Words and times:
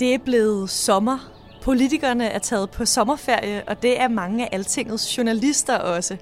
Det 0.00 0.14
er 0.14 0.18
blevet 0.24 0.70
sommer. 0.70 1.18
Politikerne 1.62 2.26
er 2.26 2.38
taget 2.38 2.70
på 2.70 2.84
sommerferie, 2.84 3.62
og 3.68 3.82
det 3.82 4.00
er 4.00 4.08
mange 4.08 4.44
af 4.44 4.48
Altingets 4.52 5.18
journalister 5.18 5.78
også. 5.78 6.16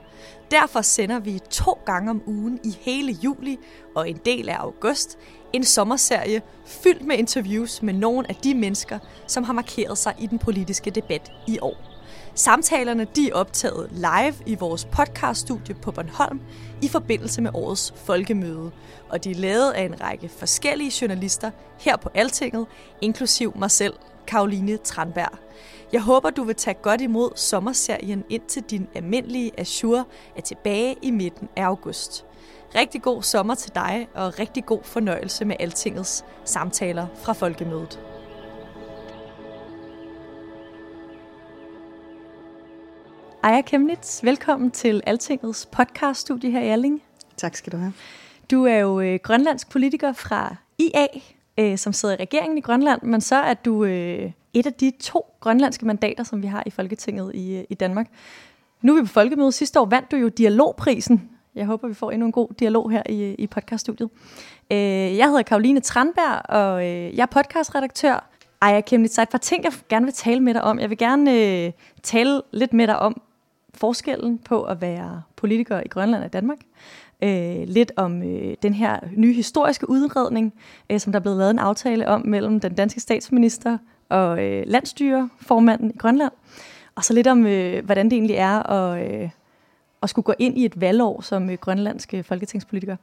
Derfor 0.51 0.81
sender 0.81 1.19
vi 1.19 1.39
to 1.51 1.79
gange 1.87 2.11
om 2.11 2.23
ugen 2.27 2.61
i 2.65 2.77
hele 2.81 3.13
juli 3.13 3.59
og 3.97 4.11
en 4.11 4.21
del 4.25 4.49
af 4.49 4.57
august 4.57 5.19
en 5.53 5.65
sommerserie 5.65 6.43
fyldt 6.67 7.05
med 7.05 7.17
interviews 7.17 7.83
med 7.83 7.95
nogle 7.95 8.29
af 8.29 8.35
de 8.35 8.55
mennesker, 8.55 8.99
som 9.27 9.45
har 9.45 9.53
markeret 9.53 9.99
sig 9.99 10.15
i 10.19 10.27
den 10.27 10.39
politiske 10.39 10.91
debat 10.91 11.33
i 11.47 11.59
år. 11.63 11.90
Samtalerne 12.41 13.07
de 13.17 13.31
er 13.31 13.35
optaget 13.35 13.91
live 13.93 14.35
i 14.47 14.55
vores 14.55 14.85
podcaststudie 14.85 15.75
på 15.75 15.93
Bornholm 15.93 16.41
i 16.83 16.89
forbindelse 16.89 17.43
med 17.43 17.51
årets 17.55 17.95
folkemøde, 17.97 18.71
og 19.09 19.25
de 19.25 19.31
er 19.31 19.35
lavet 19.35 19.71
af 19.71 19.83
en 19.83 20.01
række 20.01 20.29
forskellige 20.29 20.93
journalister 21.01 21.51
her 21.79 21.97
på 21.97 22.11
Altinget, 22.15 22.67
inklusiv 23.01 23.53
mig 23.59 23.71
selv, 23.71 23.95
Karoline 24.27 24.77
Tranberg. 24.77 25.39
Jeg 25.93 26.01
håber, 26.01 26.31
du 26.31 26.45
vil 26.45 26.55
tage 26.55 26.75
godt 26.75 27.01
imod 27.01 27.31
sommerserien 27.37 28.25
indtil 28.29 28.63
din 28.63 28.89
almindelige 28.95 29.61
Azure 29.61 30.05
er 30.37 30.41
tilbage 30.41 30.97
i 31.03 31.11
midten 31.11 31.49
af 31.57 31.65
august. 31.65 32.25
Rigtig 32.75 33.03
god 33.03 33.23
sommer 33.23 33.55
til 33.55 33.75
dig, 33.75 34.09
og 34.15 34.39
rigtig 34.39 34.67
god 34.67 34.81
fornøjelse 34.83 35.45
med 35.45 35.57
Altingets 35.61 36.25
samtaler 36.45 37.07
fra 37.23 37.33
Folkemødet. 37.33 38.01
Aya 43.43 43.61
Kemnitz, 43.61 44.25
velkommen 44.25 44.71
til 44.71 45.03
Altingets 45.07 45.67
podcaststudie 45.67 46.51
her 46.51 46.61
i 46.61 46.69
Alling. 46.69 47.03
Tak 47.37 47.57
skal 47.57 47.73
du 47.73 47.77
have. 47.77 47.93
Du 48.51 48.65
er 48.65 48.77
jo 48.77 49.01
øh, 49.01 49.19
grønlandsk 49.23 49.71
politiker 49.71 50.13
fra 50.13 50.57
IA, 50.79 51.07
øh, 51.59 51.79
som 51.79 51.93
sidder 51.93 52.15
i 52.15 52.19
regeringen 52.21 52.59
i 52.59 52.61
Grønland, 52.61 53.03
men 53.03 53.21
så 53.21 53.37
er 53.37 53.55
du 53.55 53.85
øh, 53.85 54.33
et 54.55 54.67
af 54.67 54.73
de 54.73 54.93
to 55.01 55.27
grønlandske 55.41 55.87
mandater, 55.87 56.25
som 56.25 56.43
vi 56.43 56.47
har 56.47 56.63
i 56.67 56.71
Folketinget 56.71 57.35
i, 57.35 57.57
øh, 57.57 57.65
i 57.71 57.75
Danmark. 57.75 58.07
Nu 58.83 58.97
er 58.97 59.01
vi 59.01 59.07
på 59.07 59.13
folkemødet. 59.13 59.55
Sidste 59.55 59.81
år 59.81 59.87
vandt 59.87 60.11
du 60.11 60.17
jo 60.17 60.29
Dialogprisen. 60.29 61.31
Jeg 61.55 61.67
håber, 61.67 61.89
vi 61.89 61.95
får 61.95 62.11
endnu 62.11 62.27
en 62.27 62.33
god 62.33 62.49
dialog 62.59 62.91
her 62.91 63.03
i, 63.09 63.35
i 63.35 63.47
podcaststudiet. 63.47 64.11
Øh, 64.73 64.79
jeg 65.17 65.27
hedder 65.27 65.43
Karoline 65.43 65.81
Tranberg, 65.81 66.51
og 66.51 66.87
øh, 66.87 67.17
jeg 67.17 67.23
er 67.23 67.27
podcastredaktør. 67.27 68.31
Ej, 68.63 68.81
Kemnitz, 68.81 69.15
der 69.15 69.21
er 69.21 69.27
et 69.27 69.31
par 69.31 69.39
ting, 69.39 69.65
jeg 69.65 69.73
gerne 69.89 70.07
vil 70.07 70.15
tale 70.15 70.41
med 70.41 70.55
dig 70.55 70.63
om. 70.63 70.79
Jeg 70.79 70.91
vil 70.91 70.99
gerne 70.99 71.33
øh, 71.35 71.73
tale 72.03 72.43
lidt 72.53 72.73
med 72.73 72.87
dig 72.87 72.99
om 72.99 73.23
forskellen 73.75 74.39
på 74.39 74.63
at 74.63 74.81
være 74.81 75.23
politiker 75.37 75.81
i 75.81 75.89
Grønland 75.89 76.25
og 76.25 76.33
Danmark. 76.33 76.59
Øh, 77.23 77.69
lidt 77.69 77.93
om 77.97 78.23
øh, 78.23 78.55
den 78.63 78.75
her 78.75 79.01
nye 79.17 79.33
historiske 79.33 79.91
udredning, 79.91 80.53
øh, 80.91 81.01
som 81.01 81.13
der 81.13 81.19
er 81.19 81.23
blevet 81.23 81.39
lavet 81.39 81.51
en 81.51 81.59
aftale 81.59 82.09
om 82.09 82.27
mellem 82.27 82.61
den 82.61 82.75
danske 82.75 83.01
statsminister 83.01 83.79
og 84.09 84.45
øh, 84.45 84.63
landstyreformanden 84.67 85.91
i 85.91 85.97
Grønland. 85.99 86.33
Og 86.95 87.05
så 87.05 87.15
lidt 87.15 87.27
om, 87.27 87.47
øh, 87.47 87.85
hvordan 87.85 88.05
det 88.05 88.13
egentlig 88.13 88.37
er 88.37 88.71
at, 88.71 89.13
øh, 89.23 89.31
at 90.03 90.11
skulle 90.11 90.25
gå 90.25 90.35
ind 90.39 90.59
i 90.59 90.65
et 90.65 90.81
valgår 90.81 91.21
som 91.21 91.51
øh, 91.51 91.59
grønlandske 91.61 92.23
folketingspolitiker. 92.23 92.97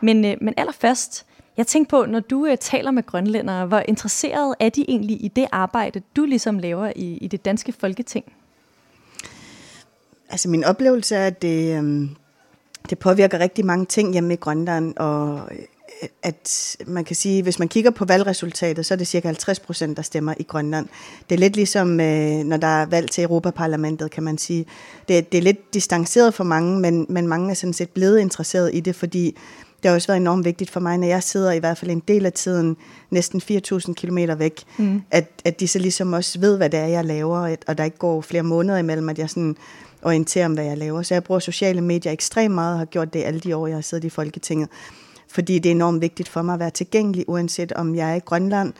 Men, 0.00 0.24
øh, 0.24 0.36
men 0.40 0.54
allerførst, 0.56 1.26
jeg 1.56 1.66
tænkte 1.66 1.90
på, 1.90 2.06
når 2.06 2.20
du 2.20 2.46
øh, 2.46 2.56
taler 2.58 2.90
med 2.90 3.06
grønlændere, 3.06 3.66
hvor 3.66 3.82
interesseret 3.88 4.54
er 4.60 4.68
de 4.68 4.84
egentlig 4.88 5.24
i 5.24 5.28
det 5.28 5.46
arbejde, 5.52 6.02
du 6.16 6.24
ligesom 6.24 6.58
laver 6.58 6.92
i, 6.96 7.16
i 7.16 7.26
det 7.26 7.44
danske 7.44 7.72
folketing? 7.72 8.32
Altså 10.30 10.48
min 10.48 10.64
oplevelse 10.64 11.16
er, 11.16 11.26
at 11.26 11.42
det, 11.42 11.76
øhm, 11.76 12.10
det 12.90 12.98
påvirker 12.98 13.38
rigtig 13.38 13.66
mange 13.66 13.86
ting 13.86 14.12
hjemme 14.12 14.34
i 14.34 14.36
Grønland, 14.36 14.96
og 14.96 15.48
øh, 15.50 15.58
at 16.22 16.76
man 16.86 17.04
kan 17.04 17.16
sige, 17.16 17.42
hvis 17.42 17.58
man 17.58 17.68
kigger 17.68 17.90
på 17.90 18.04
valgresultatet, 18.04 18.86
så 18.86 18.94
er 18.94 18.98
det 18.98 19.06
cirka 19.06 19.28
50 19.28 19.60
procent, 19.60 19.96
der 19.96 20.02
stemmer 20.02 20.34
i 20.38 20.42
Grønland. 20.42 20.86
Det 21.28 21.34
er 21.34 21.38
lidt 21.38 21.56
ligesom, 21.56 22.00
øh, 22.00 22.44
når 22.44 22.56
der 22.56 22.66
er 22.66 22.86
valg 22.86 23.10
til 23.10 23.24
Europaparlamentet, 23.24 24.10
kan 24.10 24.22
man 24.22 24.38
sige. 24.38 24.66
Det, 25.08 25.32
det 25.32 25.38
er 25.38 25.42
lidt 25.42 25.74
distanceret 25.74 26.34
for 26.34 26.44
mange, 26.44 26.80
men, 26.80 27.06
men 27.08 27.28
mange 27.28 27.50
er 27.50 27.54
sådan 27.54 27.72
set 27.72 27.90
blevet 27.90 28.18
interesseret 28.18 28.70
i 28.74 28.80
det, 28.80 28.96
fordi 28.96 29.36
det 29.82 29.88
har 29.88 29.94
også 29.94 30.06
været 30.06 30.20
enormt 30.20 30.44
vigtigt 30.44 30.70
for 30.70 30.80
mig, 30.80 30.98
når 30.98 31.06
jeg 31.06 31.22
sidder 31.22 31.52
i 31.52 31.58
hvert 31.58 31.78
fald 31.78 31.90
en 31.90 32.02
del 32.08 32.26
af 32.26 32.32
tiden 32.32 32.76
næsten 33.10 33.42
4.000 33.50 33.92
km 33.92 34.18
væk, 34.38 34.62
mm. 34.78 35.02
at, 35.10 35.30
at 35.44 35.60
de 35.60 35.68
så 35.68 35.78
ligesom 35.78 36.12
også 36.12 36.40
ved, 36.40 36.56
hvad 36.56 36.70
det 36.70 36.80
er, 36.80 36.86
jeg 36.86 37.04
laver, 37.04 37.56
og 37.66 37.78
der 37.78 37.84
ikke 37.84 37.98
går 37.98 38.20
flere 38.20 38.42
måneder 38.42 38.78
imellem, 38.78 39.08
at 39.08 39.18
jeg 39.18 39.30
sådan 39.30 39.56
orientere 40.02 40.46
om, 40.46 40.54
hvad 40.54 40.64
jeg 40.64 40.78
laver. 40.78 41.02
Så 41.02 41.14
jeg 41.14 41.24
bruger 41.24 41.38
sociale 41.38 41.80
medier 41.80 42.12
ekstremt 42.12 42.54
meget 42.54 42.72
og 42.72 42.78
har 42.78 42.86
gjort 42.86 43.12
det 43.12 43.24
alle 43.24 43.40
de 43.40 43.56
år, 43.56 43.66
jeg 43.66 43.76
har 43.76 43.82
siddet 43.82 44.04
i 44.04 44.10
Folketinget. 44.10 44.68
Fordi 45.28 45.58
det 45.58 45.70
er 45.70 45.74
enormt 45.74 46.00
vigtigt 46.00 46.28
for 46.28 46.42
mig 46.42 46.52
at 46.52 46.60
være 46.60 46.70
tilgængelig, 46.70 47.24
uanset 47.28 47.72
om 47.72 47.94
jeg 47.94 48.10
er 48.10 48.14
i 48.14 48.18
Grønland. 48.18 48.72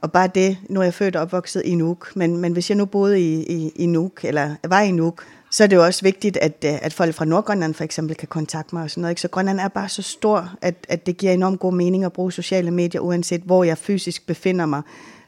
Og 0.00 0.12
bare 0.12 0.28
det, 0.34 0.58
nu 0.68 0.80
er 0.80 0.84
jeg 0.84 0.94
født 0.94 1.16
og 1.16 1.22
opvokset 1.22 1.62
i 1.64 1.74
Nuuk, 1.74 2.12
men, 2.16 2.36
men 2.36 2.52
hvis 2.52 2.70
jeg 2.70 2.76
nu 2.76 2.84
boede 2.84 3.20
i, 3.20 3.42
i, 3.42 3.72
i 3.76 3.86
Nuuk, 3.86 4.24
eller 4.24 4.54
var 4.64 4.80
i 4.80 4.90
Nuuk, 4.90 5.24
så 5.50 5.64
er 5.64 5.66
det 5.66 5.76
jo 5.76 5.84
også 5.84 6.02
vigtigt, 6.02 6.36
at, 6.36 6.64
øh, 6.66 6.78
at 6.82 6.92
folk 6.92 7.14
fra 7.14 7.24
Nordgrønland 7.24 7.74
for 7.74 7.84
eksempel 7.84 8.16
kan 8.16 8.28
kontakte 8.28 8.74
mig 8.74 8.84
og 8.84 8.90
sådan 8.90 9.00
noget. 9.00 9.12
Ikke? 9.12 9.20
Så 9.20 9.28
Grønland 9.28 9.60
er 9.60 9.68
bare 9.68 9.88
så 9.88 10.02
stor, 10.02 10.50
at, 10.62 10.74
at 10.88 11.06
det 11.06 11.16
giver 11.16 11.32
enormt 11.32 11.60
god 11.60 11.72
mening 11.72 12.04
at 12.04 12.12
bruge 12.12 12.32
sociale 12.32 12.70
medier, 12.70 13.00
uanset 13.00 13.40
hvor 13.40 13.64
jeg 13.64 13.78
fysisk 13.78 14.26
befinder 14.26 14.66
mig. 14.66 14.82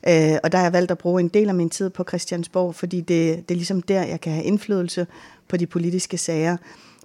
Øh, 0.09 0.39
og 0.43 0.53
der 0.53 0.59
har 0.59 0.65
jeg 0.65 0.72
valgt 0.72 0.91
at 0.91 0.99
bruge 0.99 1.21
en 1.21 1.28
del 1.28 1.49
af 1.49 1.55
min 1.55 1.71
tid 1.71 1.91
på 1.91 2.05
Christiansborg, 2.09 2.75
fordi 2.75 3.00
det, 3.00 3.49
det 3.49 3.50
er 3.50 3.56
ligesom 3.56 3.83
der, 3.83 4.03
jeg 4.03 4.21
kan 4.21 4.33
have 4.33 4.44
indflydelse 4.44 5.06
på 5.49 5.56
de 5.56 5.67
politiske 5.67 6.19
sager. 6.19 6.56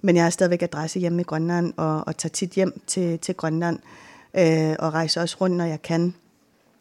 Men 0.02 0.16
jeg 0.16 0.24
har 0.24 0.30
stadigvæk 0.30 0.62
adresse 0.62 0.98
hjemme 0.98 1.20
i 1.20 1.24
Grønland, 1.24 1.72
og, 1.76 2.06
og 2.06 2.16
tager 2.16 2.30
tit 2.30 2.50
hjem 2.50 2.80
til, 2.86 3.18
til 3.18 3.34
Grønland, 3.34 3.78
øh, 4.34 4.76
og 4.78 4.94
rejser 4.94 5.20
også 5.20 5.36
rundt, 5.40 5.56
når 5.56 5.64
jeg 5.64 5.82
kan. 5.82 6.14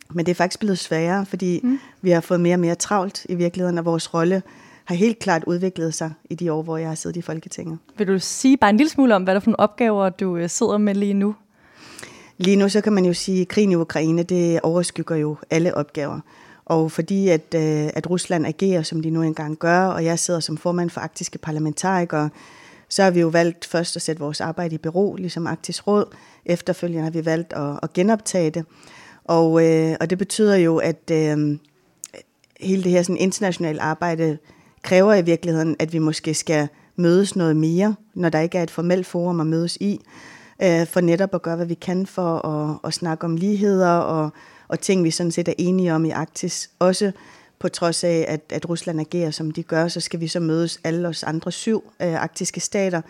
Men 0.10 0.26
det 0.26 0.32
er 0.32 0.36
faktisk 0.36 0.60
blevet 0.60 0.80
sværere, 0.80 1.26
fordi 1.26 1.60
mm. 1.64 1.80
vi 2.02 2.10
har 2.10 2.22
fået 2.22 2.40
mere 2.40 2.56
og 2.56 2.60
mere 2.60 2.76
travlt 2.76 3.26
i 3.30 3.36
virkeligheden, 3.36 3.78
og 3.78 3.86
vores 3.86 4.14
rolle 4.14 4.44
har 4.86 4.96
helt 4.96 5.20
klart 5.20 5.44
udviklet 5.48 5.94
sig 5.94 6.14
i 6.30 6.36
de 6.36 6.54
år, 6.54 6.62
hvor 6.62 6.78
jeg 6.78 6.88
har 6.88 6.96
siddet 6.96 7.18
i 7.18 7.22
Folketinget. 7.22 7.78
Vil 7.98 8.08
du 8.08 8.20
sige 8.20 8.58
bare 8.58 8.70
en 8.70 8.78
lille 8.78 8.90
smule 8.90 9.16
om, 9.16 9.24
hvad 9.24 9.34
der 9.34 9.40
er 9.40 9.44
for 9.44 9.50
nogle 9.50 9.60
opgaver, 9.60 10.10
du 10.10 10.38
øh, 10.38 10.50
sidder 10.50 10.78
med 10.78 10.96
lige 10.96 11.14
nu? 11.14 11.36
Lige 12.42 12.56
nu 12.56 12.70
så 12.70 12.82
kan 12.82 12.94
man 12.94 13.06
jo 13.06 13.14
sige, 13.14 13.42
at 13.42 13.48
krigen 13.48 13.72
i 13.72 13.76
Ukraine, 13.76 14.24
det 14.24 14.60
overskygger 14.62 15.16
jo 15.16 15.38
alle 15.50 15.76
opgaver. 15.76 16.20
Og 16.66 16.92
fordi 16.92 17.30
at, 17.30 17.56
øh, 17.56 17.90
at 17.94 18.10
Rusland 18.10 18.46
agerer, 18.48 18.82
som 18.82 19.02
de 19.02 19.10
nu 19.10 19.22
engang 19.22 19.58
gør, 19.58 19.86
og 19.86 20.06
jeg 20.06 20.20
sidder 20.20 20.40
som 20.40 20.58
formand 20.58 20.90
for 20.90 21.02
arktiske 21.02 21.38
parlamentarikere, 21.38 22.30
så 22.90 23.04
har 23.04 23.12
vi 23.12 23.20
jo 23.20 23.28
valgt 23.28 23.66
først 23.66 23.96
at 23.96 24.02
sætte 24.02 24.20
vores 24.20 24.42
arbejde 24.42 24.76
i 24.76 24.78
bero, 24.78 25.16
ligesom 25.16 25.48
Arktisk 25.48 25.88
Råd. 25.88 26.06
Efterfølgende 26.46 27.04
har 27.04 27.12
vi 27.12 27.26
valgt 27.26 27.54
at, 27.54 27.80
at 27.84 27.94
genoptage 27.94 28.50
det. 28.50 28.66
Og, 29.24 29.66
øh, 29.68 29.96
og 30.00 30.10
det 30.10 30.18
betyder 30.18 30.56
jo, 30.56 30.78
at 30.78 31.12
øh, 31.12 31.58
hele 32.60 32.84
det 32.84 32.92
her 32.92 33.04
sådan, 33.04 33.18
internationale 33.18 33.82
arbejde 33.82 34.38
kræver 34.82 35.14
i 35.14 35.22
virkeligheden, 35.22 35.76
at 35.80 35.94
vi 35.94 36.00
måske 36.00 36.34
skal 36.34 36.68
mødes 36.96 37.36
noget 37.36 37.56
mere, 37.56 37.96
når 38.14 38.30
der 38.30 38.40
ikke 38.40 38.58
er 38.58 38.64
et 38.64 38.72
formelt 38.72 39.06
forum 39.06 39.40
at 39.40 39.48
mødes 39.48 39.78
i, 39.82 40.02
øh, 40.64 40.88
for 40.88 41.02
netop 41.02 41.36
at 41.36 41.42
gøre, 41.42 41.56
hvad 41.56 41.66
vi 41.66 41.74
kan 41.74 42.06
for 42.06 42.48
at, 42.48 42.78
at 42.84 42.94
snakke 42.94 43.26
om 43.26 43.36
ligheder 43.36 43.92
og, 43.92 44.30
og 44.68 44.80
ting, 44.80 45.04
vi 45.04 45.12
sådan 45.12 45.32
set 45.32 45.48
er 45.48 45.54
enige 45.58 45.94
om 45.94 46.06
i 46.06 46.10
Arktis. 46.10 46.70
Også 46.80 47.12
på 47.60 47.70
trods 47.70 48.04
af, 48.04 48.26
at, 48.28 48.42
at 48.50 48.70
Rusland 48.70 49.00
agerer, 49.00 49.32
som 49.32 49.52
de 49.52 49.64
gør, 49.64 49.88
så 49.88 50.00
skal 50.00 50.20
vi 50.20 50.28
så 50.28 50.40
mødes 50.40 50.80
alle 50.84 51.08
os 51.08 51.24
andre 51.24 51.52
syv 51.52 51.84
øh, 52.02 52.14
arktiske 52.14 52.60
stater, 52.60 53.02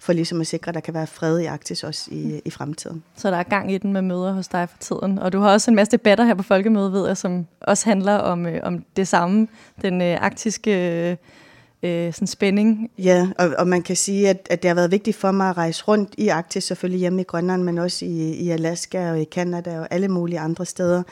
for 0.00 0.12
ligesom 0.12 0.40
at 0.40 0.46
sikre, 0.46 0.68
at 0.68 0.74
der 0.74 0.80
kan 0.80 0.94
være 0.94 1.06
fred 1.06 1.38
i 1.38 1.44
Arktis 1.44 1.84
også 1.84 2.10
i, 2.10 2.40
i 2.44 2.50
fremtiden. 2.50 3.02
Så 3.16 3.30
der 3.30 3.36
er 3.36 3.42
gang 3.42 3.72
i 3.72 3.78
den 3.78 3.92
med 3.92 4.02
møder 4.02 4.32
hos 4.32 4.48
dig 4.48 4.68
for 4.68 4.78
tiden. 4.78 5.18
Og 5.18 5.32
du 5.32 5.40
har 5.40 5.52
også 5.52 5.70
en 5.70 5.74
masse 5.74 5.90
debatter 5.90 6.24
her 6.24 6.34
på 6.34 6.42
Folkemødet, 6.42 6.92
ved 6.92 7.06
jeg, 7.06 7.16
som 7.16 7.46
også 7.60 7.88
handler 7.88 8.14
om, 8.14 8.46
øh, 8.46 8.60
om 8.62 8.84
det 8.96 9.08
samme, 9.08 9.48
den 9.82 10.02
øh, 10.02 10.18
arktiske 10.20 11.10
øh, 11.10 11.16
Øh, 11.82 12.12
sådan 12.12 12.26
spænding. 12.26 12.90
Ja, 12.98 13.28
og, 13.38 13.50
og 13.58 13.68
man 13.68 13.82
kan 13.82 13.96
sige, 13.96 14.28
at, 14.28 14.46
at 14.50 14.62
det 14.62 14.68
har 14.68 14.74
været 14.74 14.90
vigtigt 14.90 15.16
for 15.16 15.30
mig 15.30 15.50
at 15.50 15.56
rejse 15.56 15.84
rundt 15.88 16.14
i 16.18 16.28
Arktis, 16.28 16.64
selvfølgelig 16.64 17.00
hjemme 17.00 17.20
i 17.20 17.24
Grønland, 17.24 17.62
men 17.62 17.78
også 17.78 18.04
i, 18.04 18.32
i 18.32 18.50
Alaska 18.50 19.10
og 19.10 19.20
i 19.20 19.24
Kanada 19.24 19.80
og 19.80 19.88
alle 19.90 20.08
mulige 20.08 20.40
andre 20.40 20.66
steder, 20.66 21.02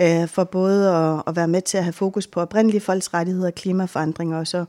øh, 0.00 0.28
for 0.28 0.44
både 0.44 0.90
at, 0.90 1.22
at 1.26 1.36
være 1.36 1.48
med 1.48 1.62
til 1.62 1.78
at 1.78 1.84
have 1.84 1.92
fokus 1.92 2.26
på 2.26 2.40
oprindelige 2.40 2.80
folks 2.80 3.14
rettigheder, 3.14 3.50
klimaforandringer 3.50 4.38
og 4.38 4.46
så 4.46 4.64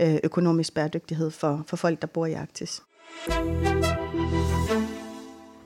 øh, 0.00 0.16
økonomisk 0.24 0.74
bæredygtighed 0.74 1.30
for, 1.30 1.64
for 1.66 1.76
folk, 1.76 2.00
der 2.00 2.06
bor 2.06 2.26
i 2.26 2.32
Arktis. 2.32 2.82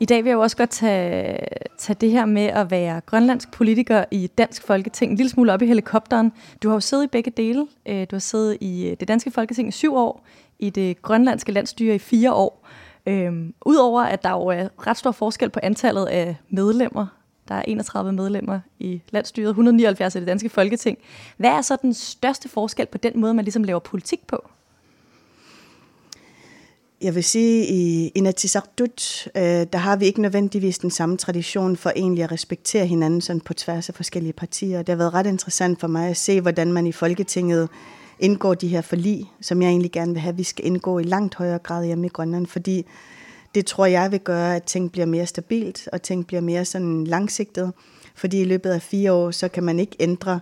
I 0.05 0.07
dag 0.07 0.25
vil 0.25 0.31
jeg 0.31 0.35
jo 0.35 0.41
også 0.41 0.57
godt 0.57 0.71
tage, 0.71 1.39
tage 1.79 1.97
det 2.01 2.11
her 2.11 2.27
med 2.27 2.43
at 2.43 2.71
være 2.71 3.01
grønlandsk 3.01 3.53
politiker 3.53 4.05
i 4.11 4.27
dansk 4.27 4.63
folketing 4.63 5.11
en 5.11 5.17
lille 5.17 5.31
smule 5.31 5.53
op 5.53 5.63
i 5.63 5.67
helikopteren. 5.67 6.33
Du 6.63 6.69
har 6.69 6.77
jo 6.77 6.81
siddet 6.81 7.05
i 7.05 7.07
begge 7.07 7.31
dele. 7.31 7.67
Øh, 7.87 8.07
du 8.11 8.17
har 8.17 8.21
siddet 8.21 8.59
i 8.61 8.89
øh, 8.89 8.97
det 9.01 9.09
danske 9.09 9.31
folketing 9.31 9.69
i 9.69 9.73
syv 9.73 9.97
år, 9.97 10.27
i 10.59 10.71
det 10.71 11.03
grønlandske 11.03 11.53
landstyre 11.53 11.95
i 11.95 11.99
fire 11.99 12.33
år. 12.33 12.67
Øhm, 13.07 13.55
Udover 13.67 14.03
at 14.03 14.23
der 14.23 14.31
jo 14.31 14.47
er 14.47 14.87
ret 14.87 14.97
stor 14.97 15.13
forskel 15.13 15.51
på 15.51 15.61
antallet 15.63 16.07
af 16.07 16.37
medlemmer, 16.49 17.07
der 17.49 17.55
er 17.55 17.63
31 17.63 18.13
medlemmer 18.13 18.61
i 18.79 19.03
landsstyret, 19.11 19.49
179 19.49 20.15
i 20.15 20.19
det 20.19 20.29
danske 20.29 20.49
folketing. 20.49 20.99
Hvad 21.37 21.51
er 21.51 21.63
så 21.63 21.77
den 21.83 21.95
største 21.95 22.49
forskel 22.49 22.87
på 22.87 22.99
den 22.99 23.21
måde, 23.21 23.35
man 23.35 23.45
ligesom 23.45 23.65
laver 23.65 23.81
politik 23.81 24.27
på? 24.27 24.49
Jeg 27.05 27.15
vil 27.15 27.25
sige, 27.25 27.67
i 27.67 28.09
Inatsisartut, 28.09 29.29
øh, 29.37 29.43
der 29.43 29.77
har 29.77 29.97
vi 29.97 30.05
ikke 30.05 30.23
nødvendigvis 30.23 30.79
den 30.79 30.91
samme 30.91 31.17
tradition 31.17 31.77
for 31.77 31.93
egentlig 31.97 32.25
at 32.25 32.33
respektere 32.33 32.87
hinanden 32.87 33.21
sådan 33.21 33.41
på 33.41 33.55
tværs 33.55 33.89
af 33.89 33.95
forskellige 33.95 34.33
partier. 34.33 34.79
Det 34.79 34.89
har 34.89 34.97
været 34.97 35.15
ret 35.15 35.27
interessant 35.27 35.81
for 35.81 35.87
mig 35.87 36.09
at 36.09 36.17
se, 36.17 36.41
hvordan 36.41 36.73
man 36.73 36.87
i 36.87 36.93
Folketinget 36.93 37.69
indgår 38.19 38.55
de 38.55 38.69
her 38.69 38.81
forlig, 38.81 39.33
som 39.41 39.63
jeg 39.63 39.69
egentlig 39.69 39.93
gerne 39.93 40.13
vil 40.13 40.21
have, 40.21 40.33
at 40.33 40.39
vi 40.39 40.43
skal 40.43 40.67
indgå 40.67 40.99
i 40.99 41.03
langt 41.03 41.35
højere 41.35 41.59
grad 41.59 41.87
hjemme 41.87 42.07
i 42.07 42.09
Grønland, 42.09 42.47
fordi 42.47 42.87
det 43.55 43.67
tror 43.67 43.87
jeg 43.87 44.13
vil 44.13 44.21
gøre, 44.21 44.57
at 44.57 44.63
ting 44.63 44.93
bliver 44.93 45.07
mere 45.07 45.27
stabilt, 45.27 45.89
og 45.93 46.03
ting 46.03 46.27
bliver 46.27 46.41
mere 46.41 46.65
sådan 46.65 47.05
langsigtet, 47.05 47.73
fordi 48.15 48.41
i 48.41 48.45
løbet 48.45 48.71
af 48.71 48.83
fire 48.83 49.13
år, 49.13 49.31
så 49.31 49.49
kan 49.49 49.65
man 49.65 49.79
ikke 49.79 49.97
ændre 50.01 50.41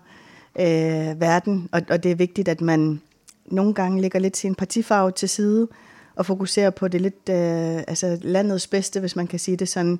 øh, 0.58 1.20
verden, 1.20 1.68
og, 1.72 1.82
og 1.90 2.02
det 2.02 2.10
er 2.10 2.16
vigtigt, 2.16 2.48
at 2.48 2.60
man 2.60 3.00
nogle 3.46 3.74
gange 3.74 4.00
lægger 4.00 4.18
lidt 4.18 4.36
sin 4.36 4.54
partifarve 4.54 5.10
til 5.10 5.28
side, 5.28 5.68
og 6.16 6.26
fokuserer 6.26 6.70
på 6.70 6.88
det 6.88 7.00
lidt, 7.00 7.28
øh, 7.30 7.82
altså 7.88 8.18
landets 8.22 8.66
bedste, 8.66 9.00
hvis 9.00 9.16
man 9.16 9.26
kan 9.26 9.38
sige 9.38 9.56
det 9.56 9.68
sådan. 9.68 9.98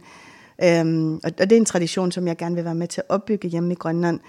Øhm, 0.64 1.14
og, 1.14 1.20
og 1.41 1.50
det 1.50 1.53
er 1.53 1.56
en 1.56 1.64
tradition, 1.64 2.12
som 2.12 2.26
jeg 2.26 2.37
gerne 2.37 2.55
vil 2.55 2.64
være 2.64 2.75
med 2.75 2.88
til 2.88 3.00
at 3.00 3.14
opbygge 3.14 3.49
hjemme 3.49 3.73
i 3.73 3.76
Grønland. 3.76 4.20